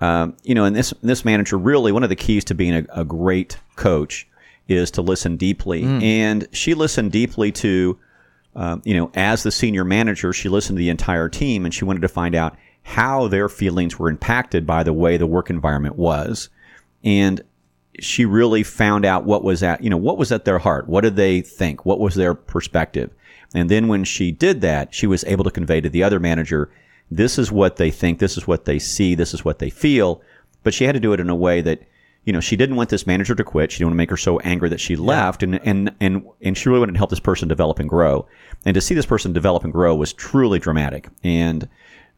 um, 0.00 0.36
you 0.42 0.54
know, 0.54 0.64
and 0.64 0.76
this, 0.76 0.94
this 1.02 1.24
manager 1.24 1.58
really, 1.58 1.92
one 1.92 2.02
of 2.02 2.08
the 2.08 2.16
keys 2.16 2.44
to 2.44 2.54
being 2.54 2.74
a, 2.74 3.00
a 3.00 3.04
great 3.04 3.58
coach 3.76 4.26
is 4.68 4.90
to 4.92 5.02
listen 5.02 5.36
deeply. 5.36 5.82
And 6.02 6.46
she 6.52 6.74
listened 6.74 7.10
deeply 7.12 7.52
to, 7.52 7.98
um, 8.54 8.82
you 8.84 8.94
know, 8.94 9.10
as 9.14 9.42
the 9.42 9.50
senior 9.50 9.84
manager, 9.84 10.32
she 10.32 10.48
listened 10.48 10.76
to 10.76 10.80
the 10.80 10.90
entire 10.90 11.28
team 11.28 11.64
and 11.64 11.72
she 11.72 11.84
wanted 11.84 12.02
to 12.02 12.08
find 12.08 12.34
out 12.34 12.56
how 12.82 13.28
their 13.28 13.48
feelings 13.48 13.98
were 13.98 14.08
impacted 14.08 14.66
by 14.66 14.82
the 14.82 14.92
way 14.92 15.16
the 15.16 15.26
work 15.26 15.50
environment 15.50 15.96
was. 15.96 16.48
And 17.04 17.40
she 18.00 18.24
really 18.24 18.62
found 18.62 19.04
out 19.04 19.24
what 19.24 19.42
was 19.42 19.62
at, 19.62 19.82
you 19.82 19.90
know, 19.90 19.96
what 19.96 20.18
was 20.18 20.32
at 20.32 20.44
their 20.44 20.58
heart? 20.58 20.88
What 20.88 21.02
did 21.02 21.16
they 21.16 21.40
think? 21.40 21.84
What 21.84 22.00
was 22.00 22.14
their 22.14 22.34
perspective? 22.34 23.10
And 23.54 23.70
then 23.70 23.88
when 23.88 24.04
she 24.04 24.30
did 24.30 24.60
that, 24.60 24.94
she 24.94 25.06
was 25.06 25.24
able 25.24 25.44
to 25.44 25.50
convey 25.50 25.80
to 25.80 25.88
the 25.88 26.02
other 26.02 26.20
manager, 26.20 26.70
this 27.10 27.38
is 27.38 27.50
what 27.50 27.76
they 27.76 27.90
think, 27.90 28.18
this 28.18 28.36
is 28.36 28.46
what 28.46 28.64
they 28.64 28.78
see, 28.78 29.14
this 29.14 29.34
is 29.34 29.44
what 29.44 29.58
they 29.58 29.70
feel. 29.70 30.20
But 30.62 30.74
she 30.74 30.84
had 30.84 30.92
to 30.92 31.00
do 31.00 31.12
it 31.12 31.20
in 31.20 31.30
a 31.30 31.34
way 31.34 31.60
that, 31.62 31.82
you 32.24 32.32
know, 32.32 32.40
she 32.40 32.56
didn't 32.56 32.76
want 32.76 32.90
this 32.90 33.06
manager 33.06 33.34
to 33.34 33.44
quit. 33.44 33.72
She 33.72 33.78
didn't 33.78 33.88
want 33.88 33.94
to 33.94 33.98
make 33.98 34.10
her 34.10 34.16
so 34.16 34.38
angry 34.40 34.68
that 34.68 34.80
she 34.80 34.96
left. 34.96 35.42
And, 35.42 35.58
and, 35.64 35.94
and, 36.00 36.26
and 36.42 36.58
she 36.58 36.68
really 36.68 36.80
wanted 36.80 36.92
to 36.92 36.98
help 36.98 37.10
this 37.10 37.20
person 37.20 37.48
develop 37.48 37.78
and 37.78 37.88
grow. 37.88 38.26
And 38.66 38.74
to 38.74 38.80
see 38.80 38.94
this 38.94 39.06
person 39.06 39.32
develop 39.32 39.64
and 39.64 39.72
grow 39.72 39.94
was 39.94 40.12
truly 40.12 40.58
dramatic. 40.58 41.08
And, 41.24 41.68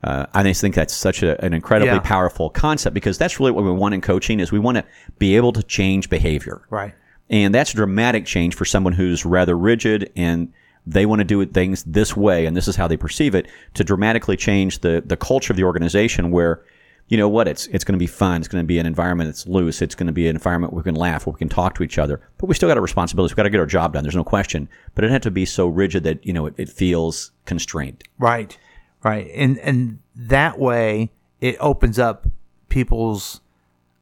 uh, 0.03 0.27
I 0.33 0.43
just 0.43 0.61
think 0.63 0.75
that's 0.75 0.95
such 0.95 1.23
a, 1.23 1.43
an 1.45 1.53
incredibly 1.53 1.95
Yeah. 1.95 2.01
powerful 2.01 2.49
concept 2.51 2.95
because 2.95 3.19
that's 3.19 3.39
really 3.39 3.53
what 3.53 3.65
we 3.65 3.71
want 3.71 3.95
in 3.95 4.01
coaching 4.01 4.41
is 4.41 4.51
we 4.51 4.59
want 4.59 4.79
to 4.79 4.85
be 5.19 5.37
able 5.37 5.53
to 5.53 5.63
change 5.63 6.09
behavior. 6.09 6.63
Right. 6.71 6.95
And 7.29 7.55
that's 7.55 7.73
a 7.73 7.77
dramatic 7.77 8.25
change 8.25 8.57
for 8.57 8.65
someone 8.65 8.95
who's 8.95 9.25
rather 9.25 9.57
rigid 9.57 10.11
and 10.17 10.53
they 10.91 11.07
want 11.07 11.21
to 11.21 11.25
do 11.25 11.45
things 11.47 11.85
this 11.85 12.17
way 12.17 12.47
and 12.47 12.57
this 12.57 12.69
is 12.69 12.77
how 12.77 12.89
they 12.89 12.97
perceive 12.97 13.35
it 13.35 13.47
to 13.75 13.85
dramatically 13.85 14.37
change 14.37 14.81
the, 14.81 15.03
the 15.07 15.17
culture 15.17 15.53
of 15.53 15.57
the 15.57 15.65
organization 15.65 16.31
where, 16.31 16.63
you 17.09 17.17
know 17.17 17.29
what, 17.29 17.49
it's, 17.49 17.67
it's 17.69 17.85
going 17.85 17.95
to 17.95 17.99
be 17.99 18.07
fun. 18.07 18.41
It's 18.41 18.49
going 18.49 18.63
to 18.63 18.67
be 18.67 18.79
an 18.79 18.87
environment 18.87 19.29
that's 19.29 19.47
loose. 19.47 19.83
It's 19.83 19.95
going 19.95 20.07
to 20.07 20.13
be 20.13 20.29
an 20.29 20.37
environment 20.37 20.73
where 20.73 20.79
we 20.79 20.85
can 20.85 20.95
laugh, 20.95 21.27
where 21.27 21.33
we 21.33 21.39
can 21.39 21.49
talk 21.49 21.75
to 21.77 21.83
each 21.83 21.99
other, 21.99 22.21
but 22.39 22.47
we 22.47 22.55
still 22.55 22.69
got 22.69 22.77
a 22.77 22.81
responsibility. 22.81 23.33
We've 23.33 23.37
got 23.37 23.45
to 23.45 23.51
get 23.51 23.61
our 23.61 23.67
job 23.67 23.93
done. 23.93 24.05
There's 24.05 24.17
no 24.17 24.25
question, 24.25 24.69
but 24.95 25.05
it 25.05 25.09
doesn't 25.09 25.15
have 25.15 25.23
to 25.23 25.31
be 25.31 25.45
so 25.45 25.67
rigid 25.67 26.05
that, 26.05 26.25
you 26.27 26.33
know, 26.33 26.47
it, 26.47 26.55
it 26.57 26.69
feels 26.69 27.33
constrained. 27.47 28.05
Right. 28.19 28.57
Right. 29.03 29.31
And 29.35 29.59
and 29.59 29.99
that 30.15 30.59
way 30.59 31.11
it 31.41 31.57
opens 31.59 31.99
up 31.99 32.27
people's 32.69 33.41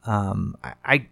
um, 0.04 0.56
I 0.64 0.74
I, 0.84 1.06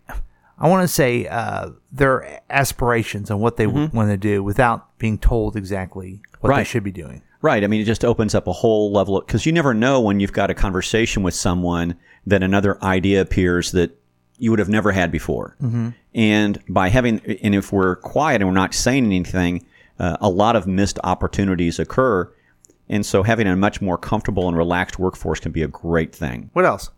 I 0.58 0.68
want 0.68 0.82
to 0.82 0.88
say 0.88 1.26
uh, 1.26 1.70
their 1.92 2.40
aspirations 2.50 3.30
and 3.30 3.40
what 3.40 3.56
they 3.56 3.66
want 3.66 4.10
to 4.10 4.16
do 4.16 4.42
without 4.42 4.85
being 4.98 5.18
told 5.18 5.56
exactly 5.56 6.20
what 6.40 6.56
they 6.56 6.64
should 6.64 6.84
be 6.84 6.92
doing. 6.92 7.22
Right. 7.42 7.62
I 7.62 7.66
mean, 7.66 7.80
it 7.80 7.84
just 7.84 8.04
opens 8.04 8.34
up 8.34 8.46
a 8.46 8.52
whole 8.52 8.92
level 8.92 9.20
because 9.20 9.46
you 9.46 9.52
never 9.52 9.74
know 9.74 10.00
when 10.00 10.20
you've 10.20 10.32
got 10.32 10.50
a 10.50 10.54
conversation 10.54 11.22
with 11.22 11.34
someone 11.34 11.96
that 12.26 12.42
another 12.42 12.82
idea 12.82 13.20
appears 13.20 13.72
that 13.72 13.96
you 14.38 14.50
would 14.50 14.58
have 14.58 14.68
never 14.68 14.92
had 14.92 15.12
before. 15.12 15.56
Mm-hmm. 15.62 15.90
And 16.14 16.62
by 16.68 16.88
having, 16.88 17.20
and 17.42 17.54
if 17.54 17.72
we're 17.72 17.96
quiet 17.96 18.40
and 18.40 18.48
we're 18.48 18.54
not 18.54 18.74
saying 18.74 19.04
anything, 19.06 19.66
uh, 19.98 20.16
a 20.20 20.28
lot 20.28 20.56
of 20.56 20.66
missed 20.66 20.98
opportunities 21.04 21.78
occur. 21.78 22.30
And 22.88 23.04
so 23.04 23.22
having 23.22 23.46
a 23.46 23.56
much 23.56 23.80
more 23.80 23.98
comfortable 23.98 24.48
and 24.48 24.56
relaxed 24.56 24.98
workforce 24.98 25.40
can 25.40 25.52
be 25.52 25.62
a 25.62 25.68
great 25.68 26.14
thing. 26.14 26.50
What 26.52 26.64
else? 26.64 26.90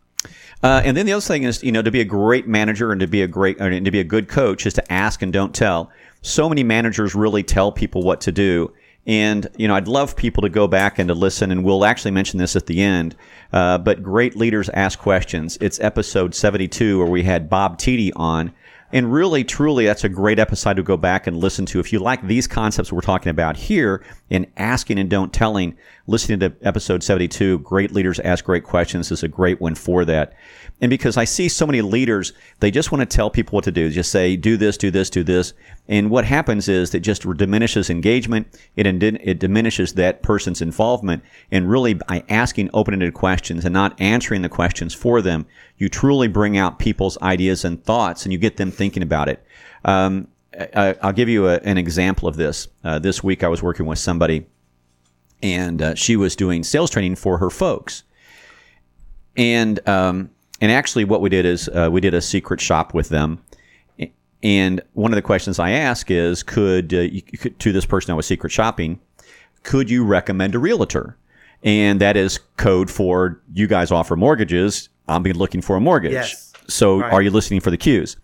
Uh, 0.62 0.82
and 0.84 0.96
then 0.96 1.06
the 1.06 1.12
other 1.12 1.20
thing 1.20 1.44
is, 1.44 1.62
you 1.62 1.70
know, 1.70 1.82
to 1.82 1.90
be 1.90 2.00
a 2.00 2.04
great 2.04 2.48
manager 2.48 2.90
and 2.90 3.00
to 3.00 3.06
be 3.06 3.22
a 3.22 3.28
great 3.28 3.60
and 3.60 3.84
to 3.84 3.90
be 3.90 4.00
a 4.00 4.04
good 4.04 4.28
coach 4.28 4.66
is 4.66 4.74
to 4.74 4.92
ask 4.92 5.22
and 5.22 5.32
don't 5.32 5.54
tell. 5.54 5.90
So 6.22 6.48
many 6.48 6.64
managers 6.64 7.14
really 7.14 7.42
tell 7.42 7.70
people 7.70 8.02
what 8.02 8.20
to 8.22 8.32
do. 8.32 8.72
And, 9.06 9.46
you 9.56 9.68
know, 9.68 9.74
I'd 9.74 9.88
love 9.88 10.16
people 10.16 10.42
to 10.42 10.50
go 10.50 10.66
back 10.66 10.98
and 10.98 11.08
to 11.08 11.14
listen, 11.14 11.50
and 11.50 11.64
we'll 11.64 11.86
actually 11.86 12.10
mention 12.10 12.38
this 12.38 12.56
at 12.56 12.66
the 12.66 12.82
end. 12.82 13.16
Uh, 13.52 13.78
but 13.78 14.02
great 14.02 14.36
leaders 14.36 14.68
ask 14.70 14.98
questions. 14.98 15.56
It's 15.62 15.80
episode 15.80 16.34
72 16.34 16.98
where 16.98 17.08
we 17.08 17.22
had 17.22 17.48
Bob 17.48 17.78
Tiede 17.78 18.12
on. 18.16 18.52
And 18.92 19.10
really, 19.10 19.44
truly, 19.44 19.86
that's 19.86 20.04
a 20.04 20.08
great 20.10 20.38
episode 20.38 20.74
to 20.74 20.82
go 20.82 20.96
back 20.96 21.26
and 21.26 21.36
listen 21.38 21.64
to. 21.66 21.80
If 21.80 21.92
you 21.92 22.00
like 22.00 22.26
these 22.26 22.46
concepts 22.46 22.92
we're 22.92 23.00
talking 23.00 23.30
about 23.30 23.56
here 23.56 24.04
in 24.30 24.46
asking 24.56 24.98
and 24.98 25.08
don't 25.08 25.32
telling, 25.32 25.76
listening 26.06 26.40
to 26.40 26.54
episode 26.62 27.02
72, 27.02 27.60
Great 27.60 27.92
Leaders 27.92 28.20
Ask 28.20 28.44
Great 28.44 28.64
Questions 28.64 29.10
is 29.10 29.22
a 29.22 29.28
great 29.28 29.60
one 29.60 29.74
for 29.74 30.04
that. 30.04 30.34
And 30.80 30.90
because 30.90 31.16
I 31.16 31.24
see 31.24 31.48
so 31.48 31.66
many 31.66 31.82
leaders, 31.82 32.32
they 32.60 32.70
just 32.70 32.92
want 32.92 33.00
to 33.00 33.16
tell 33.16 33.30
people 33.30 33.56
what 33.56 33.64
to 33.64 33.72
do. 33.72 33.90
Just 33.90 34.12
say, 34.12 34.36
do 34.36 34.56
this, 34.56 34.76
do 34.76 34.90
this, 34.90 35.10
do 35.10 35.24
this. 35.24 35.52
And 35.88 36.10
what 36.10 36.24
happens 36.24 36.68
is 36.68 36.94
it 36.94 37.00
just 37.00 37.22
diminishes 37.36 37.90
engagement. 37.90 38.46
It, 38.76 38.86
it 38.86 39.38
diminishes 39.40 39.94
that 39.94 40.22
person's 40.22 40.62
involvement. 40.62 41.24
And 41.50 41.68
really, 41.68 41.94
by 41.94 42.22
asking 42.28 42.70
open-ended 42.72 43.14
questions 43.14 43.64
and 43.64 43.72
not 43.72 44.00
answering 44.00 44.42
the 44.42 44.48
questions 44.48 44.94
for 44.94 45.20
them, 45.20 45.46
you 45.78 45.88
truly 45.88 46.28
bring 46.28 46.56
out 46.56 46.78
people's 46.78 47.18
ideas 47.22 47.64
and 47.64 47.82
thoughts 47.82 48.24
and 48.24 48.32
you 48.32 48.38
get 48.38 48.56
them 48.56 48.70
thinking 48.70 49.02
about 49.02 49.28
it. 49.28 49.44
Um, 49.84 50.28
I, 50.58 50.96
I'll 51.02 51.12
give 51.12 51.28
you 51.28 51.48
a, 51.48 51.56
an 51.58 51.78
example 51.78 52.28
of 52.28 52.36
this. 52.36 52.68
Uh, 52.82 52.98
this 52.98 53.22
week, 53.22 53.44
I 53.44 53.48
was 53.48 53.62
working 53.62 53.86
with 53.86 53.98
somebody 53.98 54.46
and 55.42 55.80
uh, 55.80 55.94
she 55.94 56.16
was 56.16 56.34
doing 56.34 56.64
sales 56.64 56.90
training 56.90 57.14
for 57.16 57.38
her 57.38 57.50
folks. 57.50 58.02
And 59.36 59.86
um, 59.88 60.30
and 60.60 60.72
actually, 60.72 61.04
what 61.04 61.20
we 61.20 61.30
did 61.30 61.44
is 61.44 61.68
uh, 61.68 61.88
we 61.90 62.00
did 62.00 62.14
a 62.14 62.20
secret 62.20 62.60
shop 62.60 62.92
with 62.94 63.08
them. 63.08 63.42
And 64.42 64.80
one 64.92 65.12
of 65.12 65.16
the 65.16 65.22
questions 65.22 65.58
I 65.58 65.70
ask 65.70 66.10
is, 66.12 66.44
could, 66.44 66.94
uh, 66.94 66.98
you, 66.98 67.22
could 67.22 67.58
to 67.58 67.72
this 67.72 67.84
person 67.84 68.12
I 68.12 68.14
was 68.14 68.26
secret 68.26 68.50
shopping, 68.50 69.00
could 69.64 69.90
you 69.90 70.04
recommend 70.04 70.54
a 70.54 70.58
realtor? 70.60 71.16
And 71.64 72.00
that 72.00 72.16
is 72.16 72.38
code 72.56 72.88
for 72.88 73.40
you 73.52 73.66
guys 73.66 73.90
offer 73.90 74.14
mortgages. 74.14 74.88
I'm 75.08 75.24
be 75.24 75.32
looking 75.32 75.60
for 75.60 75.74
a 75.76 75.80
mortgage. 75.80 76.12
Yes. 76.12 76.52
So 76.68 77.00
Right. 77.00 77.12
are 77.12 77.22
you 77.22 77.30
listening 77.30 77.60
for 77.60 77.70
the 77.70 77.76
cues? 77.76 78.16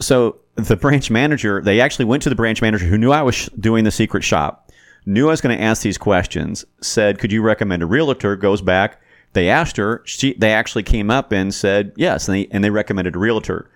So 0.00 0.36
the 0.54 0.76
branch 0.76 1.10
manager, 1.10 1.60
they 1.62 1.80
actually 1.80 2.04
went 2.04 2.22
to 2.24 2.28
the 2.28 2.34
branch 2.34 2.62
manager 2.62 2.86
who 2.86 2.98
knew 2.98 3.12
I 3.12 3.22
was 3.22 3.34
sh- 3.34 3.48
doing 3.58 3.84
the 3.84 3.90
secret 3.90 4.24
shop, 4.24 4.70
knew 5.06 5.28
I 5.28 5.30
was 5.30 5.40
going 5.40 5.56
to 5.56 5.62
ask 5.62 5.82
these 5.82 5.98
questions, 5.98 6.64
said, 6.80 7.18
"Could 7.18 7.32
you 7.32 7.42
recommend 7.42 7.82
a 7.82 7.86
realtor?" 7.86 8.36
Goes 8.36 8.62
back. 8.62 9.00
They 9.34 9.48
asked 9.48 9.76
her. 9.76 10.02
She, 10.04 10.34
they 10.34 10.52
actually 10.52 10.82
came 10.82 11.10
up 11.10 11.32
and 11.32 11.52
said 11.52 11.92
yes, 11.96 12.28
and 12.28 12.36
they 12.36 12.48
and 12.50 12.64
they 12.64 12.70
recommended 12.70 13.16
a 13.16 13.18
realtor. 13.18 13.70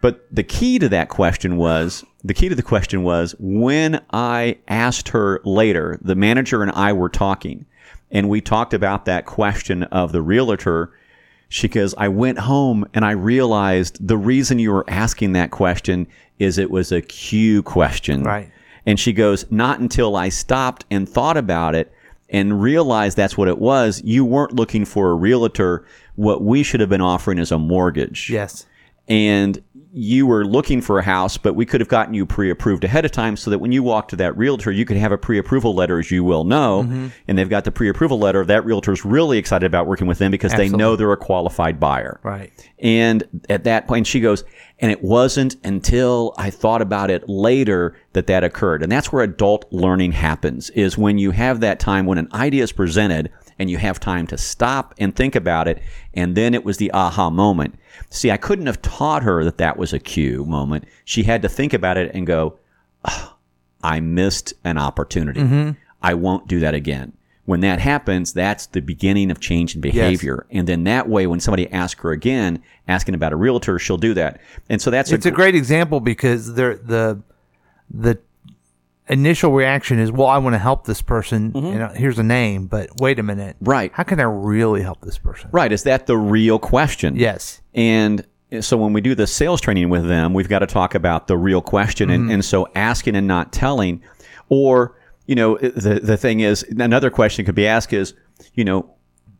But 0.00 0.26
the 0.30 0.42
key 0.42 0.78
to 0.78 0.88
that 0.90 1.08
question 1.08 1.56
was 1.56 2.04
the 2.22 2.34
key 2.34 2.48
to 2.48 2.54
the 2.54 2.62
question 2.62 3.02
was 3.02 3.34
when 3.38 4.04
I 4.12 4.58
asked 4.68 5.08
her 5.08 5.40
later, 5.44 5.98
the 6.02 6.14
manager 6.14 6.62
and 6.62 6.70
I 6.72 6.92
were 6.92 7.08
talking, 7.08 7.66
and 8.10 8.28
we 8.28 8.40
talked 8.40 8.74
about 8.74 9.04
that 9.06 9.26
question 9.26 9.84
of 9.84 10.12
the 10.12 10.22
realtor. 10.22 10.92
She 11.48 11.68
goes, 11.68 11.94
I 11.96 12.08
went 12.08 12.38
home 12.38 12.86
and 12.92 13.04
I 13.04 13.12
realized 13.12 14.06
the 14.06 14.16
reason 14.16 14.58
you 14.58 14.72
were 14.72 14.84
asking 14.88 15.32
that 15.32 15.50
question 15.50 16.06
is 16.38 16.58
it 16.58 16.70
was 16.70 16.92
a 16.92 17.00
cue 17.00 17.62
question. 17.62 18.22
Right. 18.24 18.50
And 18.84 18.98
she 18.98 19.12
goes, 19.12 19.50
Not 19.50 19.78
until 19.80 20.16
I 20.16 20.28
stopped 20.28 20.84
and 20.90 21.08
thought 21.08 21.36
about 21.36 21.74
it 21.74 21.92
and 22.28 22.60
realized 22.60 23.16
that's 23.16 23.38
what 23.38 23.48
it 23.48 23.58
was. 23.58 24.02
You 24.04 24.24
weren't 24.24 24.54
looking 24.54 24.84
for 24.84 25.10
a 25.10 25.14
realtor. 25.14 25.86
What 26.16 26.42
we 26.42 26.62
should 26.62 26.80
have 26.80 26.88
been 26.88 27.00
offering 27.00 27.38
is 27.38 27.52
a 27.52 27.58
mortgage 27.58 28.28
Yes. 28.30 28.66
and 29.08 29.62
you 29.98 30.26
were 30.26 30.44
looking 30.44 30.82
for 30.82 30.98
a 30.98 31.02
house, 31.02 31.38
but 31.38 31.54
we 31.54 31.64
could 31.64 31.80
have 31.80 31.88
gotten 31.88 32.12
you 32.12 32.26
pre-approved 32.26 32.84
ahead 32.84 33.06
of 33.06 33.12
time 33.12 33.34
so 33.34 33.50
that 33.50 33.60
when 33.60 33.72
you 33.72 33.82
walk 33.82 34.08
to 34.08 34.16
that 34.16 34.36
realtor, 34.36 34.70
you 34.70 34.84
could 34.84 34.98
have 34.98 35.10
a 35.10 35.16
pre-approval 35.16 35.74
letter, 35.74 35.98
as 35.98 36.10
you 36.10 36.22
will 36.22 36.44
know. 36.44 36.82
Mm-hmm. 36.82 37.08
And 37.26 37.38
they've 37.38 37.48
got 37.48 37.64
the 37.64 37.72
pre-approval 37.72 38.18
letter. 38.18 38.44
That 38.44 38.66
realtor's 38.66 39.06
really 39.06 39.38
excited 39.38 39.64
about 39.64 39.86
working 39.86 40.06
with 40.06 40.18
them 40.18 40.30
because 40.30 40.52
they 40.52 40.68
know 40.68 40.96
they're 40.96 41.12
a 41.12 41.16
qualified 41.16 41.80
buyer. 41.80 42.20
Right. 42.22 42.52
And 42.78 43.42
at 43.48 43.64
that 43.64 43.88
point, 43.88 44.06
she 44.06 44.20
goes, 44.20 44.44
and 44.80 44.92
it 44.92 45.02
wasn't 45.02 45.56
until 45.64 46.34
I 46.36 46.50
thought 46.50 46.82
about 46.82 47.10
it 47.10 47.26
later 47.26 47.96
that 48.12 48.26
that 48.26 48.44
occurred. 48.44 48.82
And 48.82 48.92
that's 48.92 49.10
where 49.10 49.22
adult 49.22 49.64
learning 49.72 50.12
happens 50.12 50.68
is 50.70 50.98
when 50.98 51.16
you 51.16 51.30
have 51.30 51.60
that 51.60 51.80
time 51.80 52.04
when 52.04 52.18
an 52.18 52.28
idea 52.34 52.64
is 52.64 52.70
presented 52.70 53.32
and 53.58 53.70
you 53.70 53.78
have 53.78 53.98
time 53.98 54.26
to 54.28 54.38
stop 54.38 54.94
and 54.98 55.14
think 55.14 55.34
about 55.34 55.68
it. 55.68 55.82
And 56.14 56.34
then 56.36 56.54
it 56.54 56.64
was 56.64 56.76
the 56.76 56.90
aha 56.92 57.30
moment. 57.30 57.78
See, 58.10 58.30
I 58.30 58.36
couldn't 58.36 58.66
have 58.66 58.82
taught 58.82 59.22
her 59.22 59.44
that 59.44 59.58
that 59.58 59.76
was 59.76 59.92
a 59.92 59.98
cue 59.98 60.44
moment. 60.44 60.84
She 61.04 61.22
had 61.22 61.42
to 61.42 61.48
think 61.48 61.72
about 61.72 61.96
it 61.96 62.10
and 62.14 62.26
go, 62.26 62.58
"Ah, 63.04 63.36
I 63.82 64.00
missed 64.00 64.54
an 64.64 64.78
opportunity. 64.78 65.40
I 66.02 66.14
won't 66.14 66.46
do 66.46 66.60
that 66.60 66.74
again. 66.74 67.12
When 67.46 67.60
that 67.60 67.78
happens, 67.78 68.32
that's 68.32 68.66
the 68.66 68.80
beginning 68.80 69.30
of 69.30 69.38
change 69.38 69.76
in 69.76 69.80
behavior. 69.80 70.46
And 70.50 70.66
then 70.66 70.82
that 70.84 71.08
way, 71.08 71.28
when 71.28 71.38
somebody 71.38 71.70
asks 71.70 72.02
her 72.02 72.10
again, 72.10 72.60
asking 72.88 73.14
about 73.14 73.32
a 73.32 73.36
realtor, 73.36 73.78
she'll 73.78 73.96
do 73.96 74.14
that. 74.14 74.40
And 74.68 74.82
so 74.82 74.90
that's 74.90 75.12
It's 75.12 75.26
a 75.26 75.30
great 75.30 75.54
example 75.54 76.00
because 76.00 76.54
the 76.54 76.80
the 76.84 77.22
the 77.88 78.18
initial 79.08 79.52
reaction 79.52 79.98
is, 79.98 80.10
well, 80.10 80.26
I 80.26 80.38
want 80.38 80.54
to 80.54 80.58
help 80.58 80.86
this 80.86 81.02
person. 81.02 81.52
Mm-hmm. 81.52 81.66
You 81.66 81.78
know, 81.78 81.88
here's 81.88 82.18
a 82.18 82.22
name, 82.22 82.66
but 82.66 82.90
wait 83.00 83.18
a 83.18 83.22
minute. 83.22 83.56
Mm-hmm. 83.56 83.70
Right. 83.70 83.92
How 83.92 84.02
can 84.02 84.20
I 84.20 84.24
really 84.24 84.82
help 84.82 85.00
this 85.02 85.18
person? 85.18 85.50
right. 85.52 85.70
Is 85.72 85.84
that 85.84 86.06
the 86.06 86.16
real 86.16 86.58
question? 86.58 87.16
Yes. 87.16 87.60
And 87.74 88.26
eh, 88.50 88.60
so 88.60 88.76
when 88.76 88.92
we 88.92 89.00
do 89.00 89.14
the 89.14 89.26
sales 89.26 89.60
training 89.60 89.88
with 89.88 90.06
them, 90.06 90.34
we've 90.34 90.48
got 90.48 90.60
to 90.60 90.66
talk 90.66 90.94
about 90.94 91.26
the 91.26 91.36
real 91.36 91.62
question. 91.62 92.10
And, 92.10 92.24
mm-hmm. 92.24 92.32
and 92.32 92.44
so 92.44 92.68
asking 92.74 93.16
and 93.16 93.26
not 93.26 93.52
telling, 93.52 94.02
or, 94.48 94.98
you 95.26 95.34
know, 95.34 95.56
eh, 95.56 95.70
the, 95.74 96.00
the 96.00 96.16
thing 96.16 96.40
is, 96.40 96.64
another 96.64 97.10
question 97.10 97.44
could 97.44 97.54
be 97.54 97.66
asked 97.66 97.92
is, 97.92 98.14
you 98.54 98.64
know, 98.64 98.92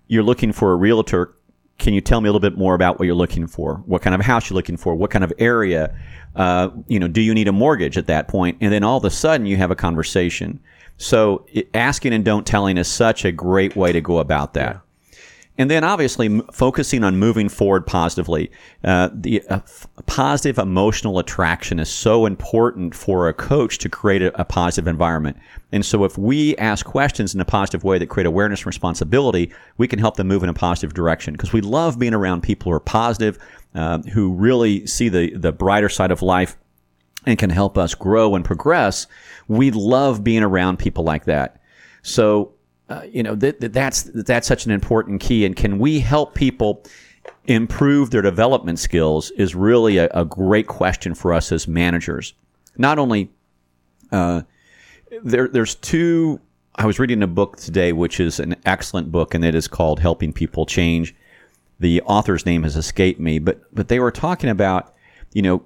you're 0.09 0.23
looking 0.23 0.53
for 0.53 0.73
a 0.73 0.77
realtor. 0.77 1.35
Can 1.78 1.95
you 1.95 2.00
tell 2.00 2.21
me 2.21 2.28
a 2.28 2.33
little 2.33 2.40
bit 2.40 2.56
more 2.56 2.75
about 2.75 2.99
what 2.99 3.04
you're 3.06 3.14
looking 3.14 3.47
for? 3.47 3.83
What 3.87 4.02
kind 4.02 4.14
of 4.14 4.21
house 4.23 4.49
you're 4.49 4.54
looking 4.54 4.76
for? 4.76 4.95
What 4.95 5.11
kind 5.11 5.23
of 5.23 5.33
area? 5.38 5.95
Uh, 6.35 6.71
you 6.87 6.99
know, 6.99 7.09
do 7.09 7.21
you 7.21 7.35
need 7.35 7.49
a 7.49 7.52
mortgage 7.52 7.99
at 7.99 8.06
that 8.06 8.28
point? 8.28 8.59
And 8.61 8.73
then 8.73 8.83
all 8.83 8.97
of 8.97 9.04
a 9.04 9.11
sudden 9.11 9.47
you 9.47 9.56
have 9.56 9.71
a 9.71 9.76
conversation. 9.76 10.61
So 10.97 11.47
it, 11.52 11.68
asking 11.75 12.14
and 12.14 12.25
don't 12.25 12.47
telling 12.47 12.78
is 12.78 12.88
such 12.88 13.25
a 13.25 13.33
great 13.33 13.76
way 13.76 13.92
to 13.92 14.00
go 14.00 14.18
about 14.18 14.54
that. 14.54 14.80
And 15.59 15.71
then 15.71 15.85
obviously 15.85 16.27
m- 16.27 16.43
focusing 16.53 17.03
on 17.03 17.17
moving 17.17 17.49
forward 17.49 17.87
positively. 17.87 18.51
Uh, 18.85 19.09
the 19.13 19.43
uh, 19.49 19.57
f- 19.57 19.87
positive 20.07 20.59
emotional 20.59 21.19
attraction 21.19 21.79
is 21.79 21.89
so 21.89 22.27
important 22.27 22.95
for 22.95 23.29
a 23.29 23.33
coach 23.33 23.79
to 23.79 23.89
create 23.89 24.23
a, 24.23 24.41
a 24.41 24.45
positive 24.45 24.87
environment. 24.87 25.37
And 25.73 25.85
so 25.85 26.05
if 26.05 26.19
we 26.19 26.57
ask 26.57 26.85
questions 26.85 27.35
in 27.35 27.41
a 27.41 27.45
positive 27.45 27.85
way 27.85 27.99
that 27.99 28.09
create 28.09 28.27
awareness 28.27 28.61
and 28.61 28.67
responsibility, 28.67 29.53
we 29.79 29.89
can 29.89 29.99
help 29.99 30.17
them 30.17 30.29
move 30.29 30.43
in 30.43 30.49
a 30.49 30.55
positive 30.55 30.95
direction 30.95 31.33
because 31.33 31.53
we 31.53 31.61
love 31.61 31.99
being 31.99 32.15
around 32.15 32.43
people 32.43 32.71
who 32.71 32.77
are 32.77 32.81
positive, 32.81 33.39
uh, 33.75 33.99
who 34.13 34.33
really 34.35 34.87
see 34.87 35.09
the, 35.09 35.35
the 35.35 35.53
brighter 35.53 35.89
side 35.89 36.11
of 36.11 36.23
life 36.23 36.57
and 37.25 37.39
can 37.39 37.51
help 37.51 37.77
us 37.77 37.95
grow 37.95 38.35
and 38.35 38.45
progress. 38.45 39.07
We 39.49 39.71
love 39.71 40.23
being 40.23 40.43
around 40.43 40.79
people 40.79 41.05
like 41.05 41.25
that. 41.25 41.61
So, 42.03 42.53
uh, 42.88 43.02
you 43.11 43.23
know, 43.23 43.35
that, 43.35 43.61
that- 43.61 43.73
that's 43.73 44.02
that's 44.05 44.47
such 44.47 44.66
an 44.66 44.73
important 44.73 45.21
key. 45.21 45.45
And 45.45 45.57
can 45.57 45.78
we 45.78 46.00
help 46.00 46.35
people 46.35 46.85
improve 47.47 48.11
their 48.11 48.23
development 48.23 48.78
skills? 48.78 49.31
Is 49.33 49.55
really 49.55 49.99
a, 49.99 50.09
a 50.14 50.25
great 50.25 50.66
question 50.66 51.14
for 51.14 51.33
us 51.33 51.52
as 51.52 51.66
managers. 51.69 52.35
Not 52.76 52.99
only 52.99 53.31
uh, 54.12 54.43
there, 55.23 55.49
there's 55.49 55.75
two. 55.76 56.40
I 56.78 56.85
was 56.85 56.99
reading 56.99 57.23
a 57.23 57.26
book 57.26 57.57
today, 57.57 57.93
which 57.93 58.21
is 58.21 58.38
an 58.38 58.55
excellent 58.66 59.11
book, 59.11 59.35
and 59.35 59.45
it 59.45 59.55
is 59.55 59.66
called 59.66 59.99
"Helping 60.00 60.33
People 60.33 60.66
Change." 60.66 61.14
The 61.81 62.00
author's 62.02 62.47
name 62.47 62.62
has 62.62 62.76
escaped 62.76 63.19
me, 63.21 63.38
but 63.38 63.62
but 63.75 63.88
they 63.88 63.99
were 64.00 64.11
talking 64.11 64.50
about, 64.50 64.95
you 65.33 65.43
know, 65.43 65.62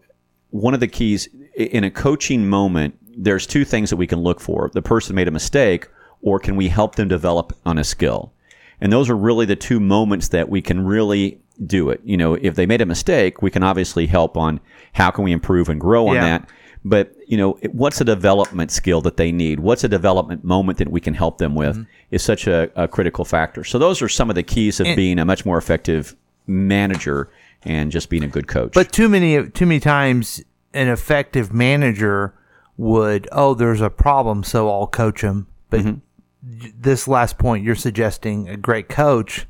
one 0.51 0.73
of 0.75 0.81
the 0.81 0.89
keys 0.89 1.29
in 1.57 1.85
a 1.85 1.91
coaching 1.91 2.49
moment. 2.49 2.97
There's 3.17 3.47
two 3.47 3.65
things 3.65 3.91
that 3.91 3.97
we 3.97 4.07
can 4.07 4.21
look 4.21 4.41
for: 4.41 4.71
the 4.73 4.83
person 4.83 5.15
made 5.17 5.29
a 5.29 5.33
mistake, 5.33 5.89
or 6.23 6.39
can 6.39 6.57
we 6.57 6.69
help 6.69 6.95
them 6.97 7.09
develop 7.09 7.53
on 7.65 7.79
a 7.79 7.85
skill? 7.85 8.33
And 8.81 8.93
those 8.93 9.11
are 9.11 9.17
really 9.17 9.47
the 9.47 9.57
two 9.57 9.81
moments 9.81 10.29
that 10.29 10.49
we 10.49 10.63
can 10.63 10.85
really 10.85 11.39
do 11.67 11.91
it. 11.91 12.01
You 12.05 12.17
know, 12.17 12.35
if 12.35 12.55
they 12.55 12.65
made 12.67 12.81
a 12.81 12.87
mistake, 12.87 13.43
we 13.43 13.51
can 13.51 13.63
obviously 13.63 14.07
help 14.07 14.37
on 14.37 14.61
how 14.95 15.11
can 15.11 15.25
we 15.25 15.33
improve 15.33 15.69
and 15.69 15.81
grow 15.81 16.09
on 16.09 16.15
Yeah. 16.15 16.23
that. 16.23 16.49
But 16.83 17.15
you 17.27 17.37
know, 17.37 17.59
what's 17.73 18.01
a 18.01 18.05
development 18.05 18.71
skill 18.71 19.03
that 19.03 19.19
they 19.19 19.33
need? 19.33 19.61
What's 19.61 19.85
a 19.85 19.89
development 19.89 20.45
moment 20.45 20.79
that 20.79 20.91
we 20.91 20.99
can 21.01 21.13
help 21.13 21.37
them 21.37 21.55
with? 21.55 21.77
Mm-hmm. 21.77 21.91
Is 22.11 22.23
such 22.23 22.47
a, 22.47 22.71
a 22.75 22.89
critical 22.89 23.27
factor. 23.27 23.65
So 23.65 23.79
those 23.79 24.01
are 24.01 24.09
some 24.09 24.31
of 24.31 24.35
the 24.35 24.43
keys 24.43 24.81
of 24.81 24.87
being 24.97 25.19
a 25.19 25.25
much 25.27 25.45
more 25.45 25.59
effective 25.59 26.17
manager 26.47 27.31
and 27.65 27.91
just 27.93 28.09
being 28.09 28.25
a 28.25 28.29
good 28.29 28.49
coach. 28.49 28.73
But 28.73 28.93
too 28.93 29.09
many 29.09 29.49
too 29.51 29.67
many 29.67 29.81
times 29.81 30.43
an 30.73 30.89
effective 30.89 31.53
manager 31.53 32.35
would 32.79 33.29
oh 33.33 33.53
there's 33.55 33.81
a 33.83 33.91
problem 33.91 34.43
so 34.43 34.71
I'll 34.71 34.87
coach 34.87 35.21
him. 35.23 35.47
But 35.69 35.81
Mm-hmm. 35.81 35.99
This 36.43 37.07
last 37.07 37.39
point 37.39 37.65
you're 37.65 37.75
suggesting 37.75 38.49
a 38.49 38.57
great 38.57 38.89
coach 38.89 39.47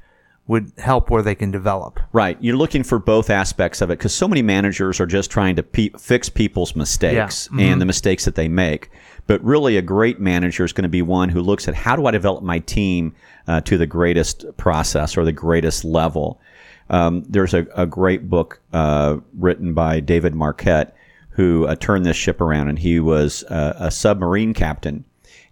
would 0.47 0.73
help 0.79 1.11
where 1.11 1.23
they 1.23 1.37
can 1.37 1.53
develop. 1.53 2.01
Right. 2.13 2.37
You're 2.41 2.57
looking 2.57 2.83
for 2.83 2.99
both 2.99 3.31
aspects 3.31 3.81
of 3.81 3.91
it 3.91 3.99
because 3.99 4.13
so 4.13 4.27
many 4.27 4.43
managers 4.43 4.99
are 4.99 5.07
just 5.07 5.31
trying 5.31 5.55
to 5.57 5.63
pe- 5.63 5.91
fix 5.91 6.29
people's 6.29 6.75
mistakes 6.75 7.47
Mm-hmm. 7.47 7.61
and 7.61 7.81
the 7.81 7.85
mistakes 7.87 8.25
that 8.25 8.35
they 8.35 8.49
make. 8.49 8.91
But 9.29 9.45
really, 9.45 9.77
a 9.77 9.83
great 9.83 10.19
manager 10.19 10.65
is 10.65 10.73
going 10.73 10.83
to 10.83 10.89
be 10.89 11.03
one 11.03 11.29
who 11.29 11.41
looks 11.41 11.69
at 11.69 11.75
how 11.77 11.95
do 11.95 12.07
I 12.07 12.11
develop 12.11 12.43
my 12.43 12.59
team 12.59 13.15
uh, 13.47 13.61
to 13.61 13.79
the 13.79 13.87
greatest 13.87 14.45
process 14.57 15.17
or 15.17 15.25
the 15.25 15.31
greatest 15.33 15.85
level. 15.85 16.41
Um, 16.89 17.23
there's 17.29 17.55
a, 17.55 17.69
a 17.77 17.87
great 17.87 18.29
book 18.29 18.61
uh, 18.73 19.19
written 19.39 19.73
by 19.73 20.01
David 20.01 20.35
Marquet 20.35 20.87
who 21.29 21.65
uh, 21.69 21.77
turned 21.77 22.05
this 22.05 22.17
ship 22.17 22.41
around, 22.41 22.69
and 22.69 22.79
he 22.81 22.99
was 22.99 23.45
uh, 23.45 23.75
a 23.79 23.91
submarine 23.93 24.53
captain. 24.53 25.05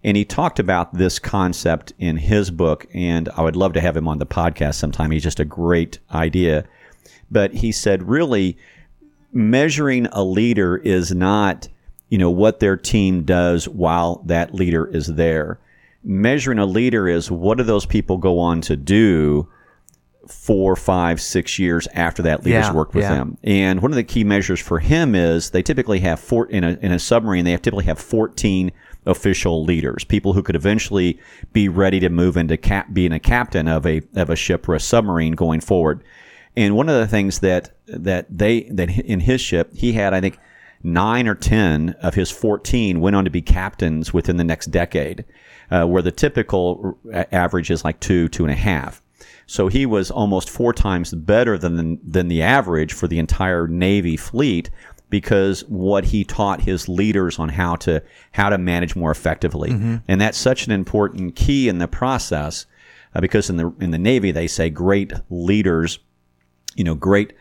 And 0.03 0.15
he 0.15 0.23
talked 0.23 0.59
about 0.59 0.93
this 0.93 1.19
concept 1.19 1.91
in 1.99 2.17
his 2.17 2.51
book, 2.51 2.87
and 2.93 3.27
I 3.35 3.41
would 3.41 3.57
love 3.57 3.73
to 3.73 3.81
have 3.81 3.97
him 3.97 4.07
on 4.07 4.19
the 4.19 4.25
podcast 4.25 4.75
sometime. 4.75 5.11
He's 5.11 5.23
just 5.23 5.41
a 5.41 5.45
great 5.45 5.99
idea. 6.11 6.65
But 7.29 7.53
he 7.53 7.71
said, 7.71 8.07
really, 8.07 8.57
measuring 9.33 10.07
a 10.07 10.23
leader 10.23 10.77
is 10.77 11.13
not, 11.13 11.67
you 12.07 12.17
know, 12.17 12.31
what 12.31 12.59
their 12.59 12.77
team 12.77 13.23
does 13.23 13.67
while 13.67 14.23
that 14.25 14.53
leader 14.53 14.87
is 14.87 15.07
there. 15.07 15.59
Measuring 16.03 16.59
a 16.59 16.65
leader 16.65 17.09
is 17.09 17.29
what 17.29 17.57
do 17.57 17.63
those 17.65 17.85
people 17.85 18.17
go 18.17 18.39
on 18.39 18.61
to 18.61 18.77
do 18.77 19.49
four, 20.29 20.75
five, 20.75 21.19
six 21.19 21.59
years 21.59 21.87
after 21.93 22.21
that 22.21 22.45
leader's 22.45 22.67
Yeah, 22.67 22.73
worked 22.73 22.95
with 22.95 23.03
yeah. 23.03 23.15
them. 23.15 23.37
And 23.43 23.81
one 23.81 23.91
of 23.91 23.95
the 23.97 24.03
key 24.03 24.23
measures 24.23 24.59
for 24.61 24.79
him 24.79 25.13
is 25.13 25.49
they 25.49 25.61
typically 25.61 25.99
have 25.99 26.19
four 26.19 26.45
in 26.45 26.63
a 26.63 26.77
in 26.81 26.91
a 26.93 26.99
submarine. 26.99 27.45
They 27.45 27.51
have 27.51 27.61
typically 27.61 27.85
have 27.85 27.99
fourteen 27.99 28.71
official 29.09 29.63
leaders, 29.63 30.03
people 30.03 30.33
who 30.33 30.43
could 30.43 30.55
eventually 30.55 31.19
be 31.53 31.67
ready 31.67 31.99
to 31.99 32.09
move 32.09 32.37
into 32.37 32.57
cap, 32.57 32.87
being 32.93 33.13
a 33.13 33.19
captain 33.19 33.67
of 33.67 33.85
a 33.85 34.01
of 34.15 34.29
a 34.29 34.35
ship 34.35 34.69
or 34.69 34.75
a 34.75 34.79
submarine 34.79 35.33
going 35.33 35.61
forward. 35.61 36.03
And 36.55 36.75
one 36.75 36.89
of 36.89 36.99
the 36.99 37.07
things 37.07 37.39
that 37.39 37.71
that 37.87 38.25
they 38.29 38.63
that 38.71 38.89
in 38.89 39.19
his 39.19 39.41
ship 39.41 39.73
he 39.73 39.93
had, 39.93 40.13
I 40.13 40.21
think, 40.21 40.37
nine 40.83 41.27
or 41.27 41.35
ten 41.35 41.95
of 42.01 42.15
his 42.15 42.31
fourteen 42.31 43.01
went 43.01 43.15
on 43.15 43.25
to 43.25 43.31
be 43.31 43.41
captains 43.41 44.13
within 44.13 44.37
the 44.37 44.43
next 44.43 44.67
decade, 44.67 45.25
uh, 45.71 45.85
where 45.85 46.01
the 46.01 46.11
typical 46.11 46.97
average 47.31 47.71
is 47.71 47.83
like 47.83 47.99
two, 47.99 48.27
two 48.29 48.43
and 48.43 48.53
a 48.53 48.55
half. 48.55 49.01
So 49.45 49.67
he 49.67 49.85
was 49.87 50.11
almost 50.11 50.49
four 50.49 50.73
times 50.73 51.13
better 51.13 51.57
than 51.57 51.99
than 52.03 52.27
the 52.27 52.43
average 52.43 52.93
for 52.93 53.07
the 53.07 53.19
entire 53.19 53.67
Navy 53.67 54.17
fleet 54.17 54.69
because 55.09 55.61
what 55.67 56.05
he 56.05 56.23
taught 56.23 56.61
his 56.61 56.87
leaders 56.87 57.39
on 57.39 57.49
how 57.49 57.75
to 57.77 58.01
how 58.31 58.49
to 58.49 58.57
manage 58.57 58.95
more 58.95 59.11
effectively, 59.11 59.71
and 60.07 60.21
that's 60.21 60.37
such 60.37 60.65
an 60.67 60.71
important 60.71 61.35
key 61.35 61.67
in 61.67 61.79
the 61.79 61.87
process. 61.87 62.65
Uh, 63.15 63.21
because 63.21 63.49
in 63.49 63.57
the 63.57 63.73
in 63.79 63.91
the 63.91 63.97
Navy 63.97 64.31
they 64.31 64.47
say 64.47 64.69
great 64.69 65.13
leaders, 65.29 65.99
you 66.75 66.83
know, 66.83 66.95
great. 66.95 67.33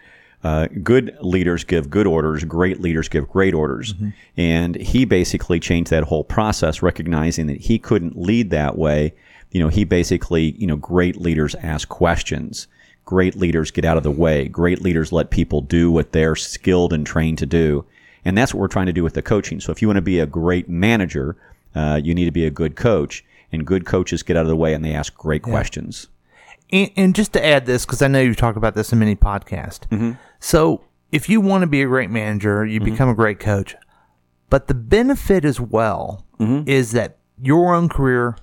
Uh, 0.44 0.68
good 0.84 1.16
leaders 1.20 1.64
give 1.64 1.90
good 1.90 2.06
orders. 2.06 2.44
Great 2.44 2.80
leaders 2.80 3.08
give 3.08 3.28
great 3.28 3.54
orders. 3.54 3.92
And 4.36 4.76
he 4.76 5.04
basically 5.04 5.58
changed 5.58 5.90
that 5.90 6.04
whole 6.04 6.22
process, 6.22 6.80
recognizing 6.80 7.48
that 7.48 7.60
he 7.60 7.76
couldn't 7.76 8.16
lead 8.16 8.50
that 8.50 8.78
way. 8.78 9.14
You 9.50 9.60
know, 9.60 9.68
he 9.68 9.82
basically, 9.82 10.52
you 10.56 10.66
know, 10.68 10.76
great 10.76 11.16
leaders 11.16 11.56
ask 11.56 11.88
questions. 11.88 12.68
Great 13.08 13.36
leaders 13.36 13.70
get 13.70 13.86
out 13.86 13.96
of 13.96 14.02
the 14.02 14.10
way. 14.10 14.46
Great 14.48 14.82
leaders 14.82 15.12
let 15.12 15.30
people 15.30 15.62
do 15.62 15.90
what 15.90 16.12
they're 16.12 16.36
skilled 16.36 16.92
and 16.92 17.06
trained 17.06 17.38
to 17.38 17.46
do. 17.46 17.86
And 18.22 18.36
that's 18.36 18.52
what 18.52 18.60
we're 18.60 18.68
trying 18.68 18.84
to 18.84 18.92
do 18.92 19.02
with 19.02 19.14
the 19.14 19.22
coaching. 19.22 19.60
So 19.60 19.72
if 19.72 19.80
you 19.80 19.88
want 19.88 19.96
to 19.96 20.02
be 20.02 20.18
a 20.20 20.26
great 20.26 20.68
manager, 20.68 21.34
uh, 21.74 21.98
you 22.04 22.14
need 22.14 22.26
to 22.26 22.30
be 22.30 22.44
a 22.44 22.50
good 22.50 22.76
coach. 22.76 23.24
And 23.50 23.66
good 23.66 23.86
coaches 23.86 24.22
get 24.22 24.36
out 24.36 24.42
of 24.42 24.48
the 24.48 24.56
way 24.56 24.74
and 24.74 24.84
they 24.84 24.92
ask 24.92 25.14
great 25.14 25.42
questions. 25.42 26.08
And, 26.70 26.90
and 26.96 27.14
just 27.14 27.32
to 27.32 27.42
add 27.42 27.64
this, 27.64 27.86
because 27.86 28.02
I 28.02 28.08
know 28.08 28.20
you've 28.20 28.36
talked 28.36 28.58
about 28.58 28.74
this 28.74 28.92
in 28.92 28.98
many 28.98 29.16
podcasts. 29.16 29.88
Mm-hmm. 29.88 30.12
So 30.38 30.82
if 31.10 31.30
you 31.30 31.40
want 31.40 31.62
to 31.62 31.66
be 31.66 31.80
a 31.80 31.86
great 31.86 32.10
manager, 32.10 32.66
you 32.66 32.78
become 32.78 33.08
a 33.08 33.14
great 33.14 33.40
coach. 33.40 33.74
But 34.50 34.66
the 34.66 34.74
benefit 34.74 35.44
as 35.46 35.58
well 35.58 36.24
Mm-hmm. 36.38 36.68
is 36.68 36.92
that 36.92 37.16
your 37.42 37.74
own 37.74 37.88
career 37.88 38.36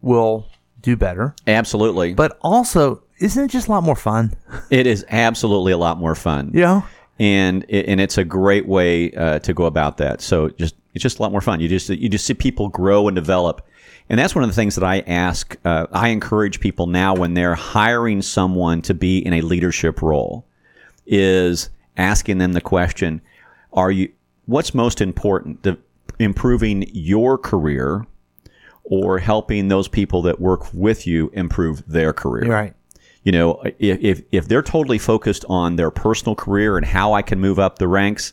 will 0.00 0.48
do 0.80 0.96
better. 0.96 1.36
Absolutely. 1.46 2.12
But 2.12 2.36
also, 2.40 3.04
isn't 3.20 3.44
it 3.44 3.50
just 3.50 3.68
a 3.68 3.70
lot 3.70 3.82
more 3.82 3.96
fun? 3.96 4.34
It 4.70 4.86
is 4.86 5.04
absolutely 5.08 5.72
a 5.72 5.78
lot 5.78 5.98
more 5.98 6.14
fun. 6.14 6.50
Know? 6.52 6.84
and 7.20 7.66
it, 7.68 7.86
and 7.86 8.00
it's 8.00 8.16
a 8.16 8.24
great 8.24 8.66
way 8.66 9.12
uh, 9.12 9.38
to 9.40 9.52
go 9.52 9.66
about 9.66 9.98
that. 9.98 10.22
So 10.22 10.48
just 10.48 10.74
it's 10.94 11.02
just 11.02 11.18
a 11.18 11.22
lot 11.22 11.30
more 11.30 11.42
fun. 11.42 11.60
You 11.60 11.68
just 11.68 11.90
you 11.90 12.08
just 12.08 12.26
see 12.26 12.34
people 12.34 12.68
grow 12.70 13.06
and 13.06 13.14
develop, 13.14 13.64
and 14.08 14.18
that's 14.18 14.34
one 14.34 14.42
of 14.42 14.48
the 14.48 14.56
things 14.56 14.74
that 14.74 14.84
I 14.84 15.00
ask. 15.00 15.56
Uh, 15.64 15.86
I 15.92 16.08
encourage 16.08 16.60
people 16.60 16.86
now 16.86 17.14
when 17.14 17.34
they're 17.34 17.54
hiring 17.54 18.22
someone 18.22 18.80
to 18.82 18.94
be 18.94 19.18
in 19.18 19.34
a 19.34 19.42
leadership 19.42 20.00
role, 20.00 20.46
is 21.06 21.68
asking 21.98 22.38
them 22.38 22.54
the 22.54 22.60
question: 22.62 23.20
Are 23.74 23.90
you 23.90 24.10
what's 24.46 24.74
most 24.74 25.02
important? 25.02 25.62
The, 25.62 25.78
improving 26.18 26.84
your 26.92 27.36
career, 27.36 28.06
or 28.84 29.18
helping 29.18 29.68
those 29.68 29.88
people 29.88 30.22
that 30.22 30.40
work 30.40 30.72
with 30.72 31.06
you 31.06 31.30
improve 31.34 31.86
their 31.86 32.14
career? 32.14 32.50
Right. 32.50 32.74
You 33.22 33.32
know, 33.32 33.62
if, 33.78 33.98
if, 34.00 34.22
if 34.32 34.48
they're 34.48 34.62
totally 34.62 34.98
focused 34.98 35.44
on 35.48 35.76
their 35.76 35.90
personal 35.90 36.34
career 36.34 36.76
and 36.76 36.86
how 36.86 37.12
I 37.12 37.22
can 37.22 37.40
move 37.40 37.58
up 37.58 37.78
the 37.78 37.88
ranks, 37.88 38.32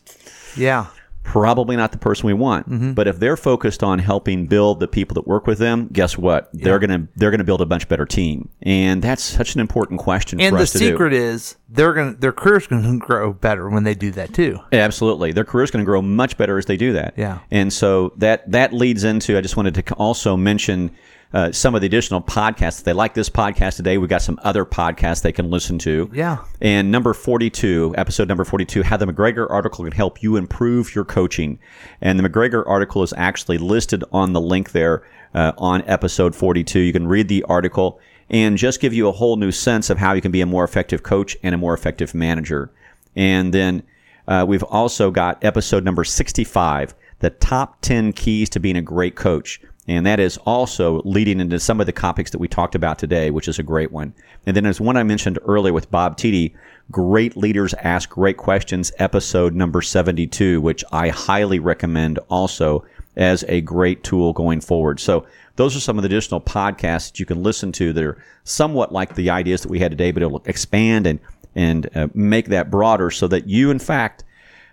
Yeah. 0.56 0.88
probably 1.24 1.76
not 1.76 1.92
the 1.92 1.98
person 1.98 2.26
we 2.28 2.34
want. 2.34 2.70
Mm-hmm. 2.70 2.94
But 2.94 3.06
if 3.08 3.20
they're 3.20 3.36
focused 3.36 3.84
on 3.84 4.00
helping 4.00 4.46
build 4.48 4.80
the 4.80 4.88
people 4.88 5.14
that 5.16 5.28
work 5.28 5.46
with 5.46 5.58
them, 5.60 5.90
guess 5.92 6.18
what? 6.18 6.50
They're 6.54 6.80
gonna 6.80 7.08
they're 7.18 7.32
gonna 7.32 7.44
build 7.44 7.62
a 7.62 7.66
much 7.66 7.90
better 7.90 8.06
team, 8.06 8.48
and 8.62 9.02
that's 9.02 9.24
such 9.24 9.54
an 9.56 9.60
important 9.60 10.00
question 10.00 10.40
And 10.40 10.54
for 10.54 10.58
the 10.58 10.64
us 10.64 10.72
to 10.72 10.78
secret 10.78 11.10
do. 11.10 11.16
is 11.18 11.58
they're 11.68 11.92
gonna 11.94 12.14
their 12.14 12.32
career's 12.32 12.66
gonna 12.68 12.98
grow 13.10 13.34
better 13.34 13.70
when 13.70 13.84
they 13.84 13.94
do 13.94 14.12
that 14.12 14.34
too. 14.34 14.58
Absolutely, 14.72 15.34
their 15.34 15.44
career 15.44 15.66
is 15.66 15.72
going 15.72 15.84
to 15.84 15.86
grow 15.86 16.02
much 16.02 16.38
better 16.38 16.58
as 16.58 16.66
they 16.66 16.78
do 16.78 16.94
that. 16.94 17.14
Yeah. 17.18 17.40
and 17.52 17.74
so 17.74 18.14
that 18.18 18.50
that 18.52 18.72
leads 18.72 19.04
into. 19.04 19.38
I 19.38 19.42
just 19.42 19.58
wanted 19.58 19.76
to 19.86 19.94
also 19.96 20.38
mention. 20.38 20.92
Uh, 21.34 21.52
some 21.52 21.76
of 21.76 21.82
the 21.82 21.88
additional 21.88 22.22
podcasts. 22.22 22.80
If 22.80 22.86
they 22.86 22.94
like 22.94 23.14
this 23.14 23.30
podcast 23.30 23.76
today, 23.76 23.98
we've 23.98 24.10
got 24.10 24.22
some 24.22 24.40
other 24.44 24.64
podcasts 24.64 25.22
they 25.22 25.34
can 25.34 25.50
listen 25.50 25.78
to. 25.80 26.10
Yeah. 26.14 26.38
And 26.62 26.90
number 26.90 27.14
42, 27.14 27.96
episode 27.98 28.30
number 28.30 28.46
42, 28.46 28.84
how 28.84 28.96
the 28.96 29.06
McGregor 29.06 29.46
article 29.50 29.84
can 29.84 29.92
help 29.92 30.24
you 30.24 30.38
improve 30.38 30.96
your 30.96 31.04
coaching. 31.04 31.60
And 32.00 32.18
the 32.18 32.28
McGregor 32.28 32.64
article 32.66 33.04
is 33.04 33.14
actually 33.18 33.58
listed 33.58 34.06
on 34.14 34.32
the 34.32 34.40
link 34.40 34.72
there 34.72 35.04
uh, 35.34 35.52
on 35.58 35.84
episode 35.88 36.34
42. 36.34 36.80
You 36.80 36.94
can 36.94 37.08
read 37.08 37.28
the 37.28 37.44
article 37.44 38.00
and 38.30 38.58
just 38.58 38.80
give 38.80 38.94
you 38.94 39.08
a 39.08 39.12
whole 39.12 39.36
new 39.36 39.52
sense 39.52 39.90
of 39.90 39.98
how 39.98 40.14
you 40.14 40.22
can 40.22 40.32
be 40.32 40.42
a 40.42 40.46
more 40.46 40.64
effective 40.64 41.04
coach 41.04 41.38
and 41.44 41.54
a 41.54 41.58
more 41.58 41.74
effective 41.74 42.14
manager. 42.14 42.72
And 43.16 43.54
then 43.54 43.84
uh, 44.28 44.46
we've 44.48 44.64
also 44.64 45.12
got 45.12 45.44
episode 45.44 45.84
number 45.84 46.04
65, 46.04 46.94
the 47.20 47.30
top 47.30 47.82
10 47.82 48.14
keys 48.14 48.50
to 48.50 48.60
being 48.60 48.78
a 48.78 48.82
great 48.82 49.16
coach. 49.16 49.62
And 49.88 50.06
that 50.06 50.20
is 50.20 50.38
also 50.40 51.02
leading 51.06 51.40
into 51.40 51.60
some 51.60 51.80
of 51.80 51.86
the 51.86 51.94
topics 51.94 52.32
that 52.32 52.40
we 52.40 52.50
talked 52.50 52.76
about 52.76 53.00
today, 53.00 53.32
which 53.32 53.48
is 53.48 53.58
a 53.58 53.64
great 53.64 53.92
one. 53.92 54.14
And 54.46 54.56
then 54.56 54.66
there's 54.66 54.82
one 54.82 54.98
I 54.98 55.04
mentioned 55.04 55.40
earlier 55.46 55.72
with 55.72 55.90
Bob 55.90 56.18
Tiede, 56.18 56.54
Great 56.92 57.38
Leaders 57.38 57.74
Ask 57.76 58.10
Great 58.10 58.36
Questions, 58.36 58.92
episode 59.00 59.56
number 59.56 59.82
72, 59.82 60.60
which 60.60 60.84
I 60.92 61.10
highly 61.10 61.60
recommend 61.60 62.20
also 62.30 62.86
as 63.16 63.46
a 63.48 63.62
great 63.62 64.04
tool 64.04 64.34
going 64.34 64.60
forward. 64.60 65.00
So 65.00 65.26
those 65.56 65.76
are 65.76 65.80
some 65.80 65.98
of 65.98 66.04
the 66.04 66.08
additional 66.08 66.42
podcasts 66.42 67.12
that 67.12 67.20
you 67.20 67.26
can 67.26 67.42
listen 67.42 67.72
to 67.74 67.94
that 67.94 68.04
are 68.04 68.24
somewhat 68.44 68.92
like 68.92 69.16
the 69.16 69.30
ideas 69.30 69.62
that 69.62 69.70
we 69.70 69.80
had 69.80 69.92
today, 69.92 70.12
but 70.12 70.22
it'll 70.22 70.44
expand 70.46 71.08
and, 71.08 71.20
and 71.56 71.90
uh, 71.96 72.08
make 72.14 72.48
that 72.48 72.70
broader 72.70 73.10
so 73.10 73.28
that 73.28 73.48
you, 73.48 73.72
in 73.72 73.80
fact, 73.80 74.24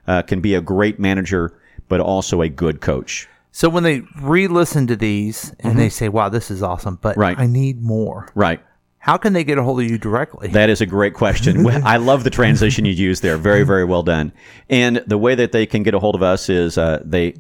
uh, 0.07 0.23
can 0.23 0.41
be 0.41 0.55
a 0.55 0.61
great 0.61 0.99
manager, 0.99 1.57
but 1.89 2.01
also 2.01 2.43
a 2.43 2.49
good 2.49 2.81
coach. 2.81 3.29
So 3.57 3.69
when 3.69 3.85
they 3.85 4.03
re-listen 4.21 4.89
to 4.89 4.97
these 4.97 5.55
and 5.61 5.79
they 5.79 5.89
say, 5.89 6.09
"Wow, 6.09 6.29
this 6.29 6.51
is 6.51 6.61
awesome," 6.61 6.99
but 7.01 7.13
Mm-hmm. 7.13 7.21
Right. 7.21 7.39
I 7.39 7.47
need 7.47 7.81
more. 7.81 8.29
Right. 8.35 8.61
How 8.99 9.17
can 9.17 9.33
they 9.33 9.45
get 9.45 9.59
a 9.59 9.63
hold 9.63 9.81
of 9.81 9.89
you 9.89 9.97
directly? 9.97 10.49
That 10.49 10.71
is 10.71 10.81
a 10.81 10.87
great 10.87 11.15
question. 11.15 11.65
I 11.69 11.99
love 11.99 12.25
the 12.25 12.31
transition 12.31 12.85
you 12.85 12.93
used 12.93 13.23
there. 13.23 13.37
Very, 13.37 13.63
very 13.63 13.85
well 13.85 14.03
done. 14.03 14.33
And 14.69 15.05
the 15.07 15.19
way 15.19 15.37
that 15.37 15.53
they 15.53 15.67
can 15.67 15.85
get 15.85 15.95
a 15.95 16.01
hold 16.01 16.17
of 16.17 16.23
us 16.23 16.49
is 16.49 16.77
uh, 16.77 17.01
they 17.05 17.35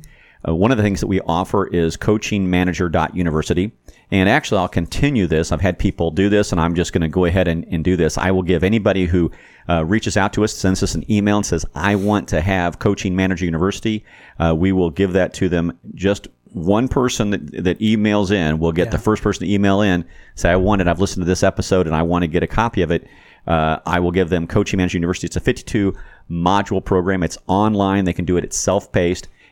Uh, 0.46 0.54
one 0.54 0.70
of 0.70 0.76
the 0.76 0.82
things 0.82 1.00
that 1.00 1.06
we 1.06 1.20
offer 1.22 1.66
is 1.66 1.96
coachingmanager.university. 1.96 3.72
And 4.10 4.28
actually, 4.28 4.58
I'll 4.58 4.68
continue 4.68 5.26
this. 5.26 5.50
I've 5.50 5.60
had 5.60 5.78
people 5.78 6.10
do 6.10 6.28
this, 6.28 6.52
and 6.52 6.60
I'm 6.60 6.74
just 6.74 6.92
going 6.92 7.02
to 7.02 7.08
go 7.08 7.24
ahead 7.24 7.48
and, 7.48 7.66
and, 7.70 7.82
do 7.82 7.96
this. 7.96 8.18
I 8.18 8.30
will 8.30 8.42
give 8.42 8.62
anybody 8.62 9.06
who 9.06 9.30
uh, 9.68 9.84
reaches 9.84 10.16
out 10.16 10.32
to 10.34 10.44
us, 10.44 10.52
sends 10.52 10.82
us 10.82 10.94
an 10.94 11.10
email, 11.10 11.38
and 11.38 11.46
says, 11.46 11.64
I 11.74 11.96
want 11.96 12.28
to 12.28 12.40
have 12.40 12.78
Coaching 12.78 13.16
Manager 13.16 13.44
University, 13.44 14.04
uh, 14.38 14.54
we 14.56 14.72
will 14.72 14.90
give 14.90 15.14
that 15.14 15.32
to 15.34 15.48
them. 15.48 15.78
Just 15.94 16.28
one 16.52 16.86
person 16.86 17.30
that, 17.30 17.64
that 17.64 17.78
emails 17.80 18.30
in 18.30 18.58
will 18.58 18.72
get 18.72 18.86
yeah. 18.86 18.92
the 18.92 18.98
first 18.98 19.22
person 19.22 19.46
to 19.46 19.52
email 19.52 19.80
in, 19.80 20.04
say, 20.34 20.50
I 20.50 20.56
want 20.56 20.80
it. 20.80 20.86
I've 20.86 21.00
listened 21.00 21.22
to 21.22 21.28
this 21.28 21.42
episode, 21.42 21.86
and 21.86 21.96
I 21.96 22.02
want 22.02 22.22
to 22.22 22.28
get 22.28 22.42
a 22.42 22.46
copy 22.46 22.82
of 22.82 22.90
it. 22.90 23.08
Uh, 23.46 23.78
I 23.84 24.00
will 24.00 24.12
give 24.12 24.30
them 24.30 24.46
Coaching 24.46 24.78
Manager 24.78 24.98
University. 24.98 25.26
It's 25.26 25.36
a 25.36 25.40
52 25.40 25.94
module 26.30 26.84
program. 26.84 27.22
It's 27.22 27.38
online. 27.46 28.04
They 28.04 28.12
can 28.12 28.24
do 28.24 28.36
it. 28.36 28.44
It's 28.44 28.56
self 28.56 28.92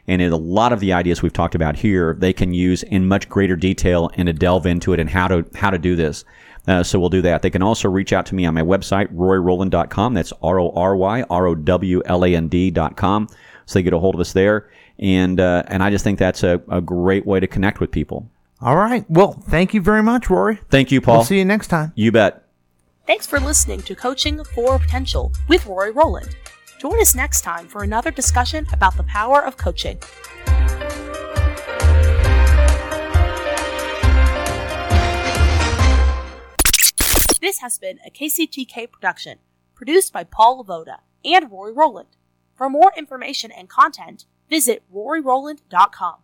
paced. 0.06 0.20
And 0.20 0.32
a 0.32 0.36
lot 0.36 0.72
of 0.72 0.80
the 0.80 0.92
ideas 0.92 1.22
we've 1.22 1.32
talked 1.32 1.54
about 1.54 1.76
here, 1.76 2.16
they 2.18 2.32
can 2.32 2.52
use 2.52 2.82
in 2.82 3.06
much 3.06 3.28
greater 3.28 3.56
detail 3.56 4.10
and 4.14 4.26
to 4.26 4.32
delve 4.32 4.66
into 4.66 4.92
it 4.92 5.00
and 5.00 5.10
how 5.10 5.28
to 5.28 5.44
how 5.54 5.70
to 5.70 5.78
do 5.78 5.96
this. 5.96 6.24
Uh, 6.68 6.82
so 6.82 6.98
we'll 7.00 7.08
do 7.08 7.22
that. 7.22 7.42
They 7.42 7.50
can 7.50 7.62
also 7.62 7.88
reach 7.88 8.12
out 8.12 8.26
to 8.26 8.34
me 8.34 8.46
on 8.46 8.54
my 8.54 8.62
website, 8.62 9.12
roryrowland.com. 9.14 10.14
That's 10.14 10.32
R 10.42 10.60
O 10.60 10.70
R 10.70 10.96
Y 10.96 11.22
R 11.28 11.46
O 11.46 11.54
W 11.54 12.02
L 12.04 12.24
A 12.24 12.34
N 12.34 12.48
D.com. 12.48 13.28
So 13.66 13.78
they 13.78 13.82
get 13.82 13.92
a 13.92 13.98
hold 13.98 14.14
of 14.14 14.20
us 14.20 14.32
there. 14.32 14.70
And, 14.98 15.40
uh, 15.40 15.64
and 15.66 15.82
I 15.82 15.90
just 15.90 16.04
think 16.04 16.18
that's 16.18 16.44
a, 16.44 16.62
a 16.68 16.80
great 16.80 17.26
way 17.26 17.40
to 17.40 17.46
connect 17.48 17.80
with 17.80 17.90
people. 17.90 18.28
All 18.60 18.76
right. 18.76 19.04
Well, 19.08 19.32
thank 19.32 19.74
you 19.74 19.80
very 19.80 20.02
much, 20.02 20.30
Rory. 20.30 20.60
Thank 20.70 20.92
you, 20.92 21.00
Paul. 21.00 21.16
We'll 21.16 21.24
see 21.24 21.38
you 21.38 21.44
next 21.44 21.66
time. 21.66 21.92
You 21.96 22.12
bet. 22.12 22.44
Thanks 23.08 23.26
for 23.26 23.40
listening 23.40 23.82
to 23.82 23.96
Coaching 23.96 24.44
for 24.44 24.78
Potential 24.78 25.32
with 25.48 25.66
Rory 25.66 25.90
Rowland. 25.90 26.36
Join 26.82 27.00
us 27.00 27.14
next 27.14 27.42
time 27.42 27.68
for 27.68 27.84
another 27.84 28.10
discussion 28.10 28.66
about 28.72 28.96
the 28.96 29.04
power 29.04 29.40
of 29.40 29.56
coaching. 29.56 30.00
This 37.40 37.60
has 37.60 37.78
been 37.78 38.00
a 38.04 38.10
KCTK 38.10 38.90
production, 38.90 39.38
produced 39.76 40.12
by 40.12 40.24
Paul 40.24 40.64
Lavoda 40.64 41.02
and 41.24 41.52
Rory 41.52 41.72
Rowland. 41.72 42.08
For 42.56 42.68
more 42.68 42.92
information 42.96 43.52
and 43.52 43.68
content, 43.68 44.24
visit 44.50 44.82
roryrowland.com. 44.92 46.16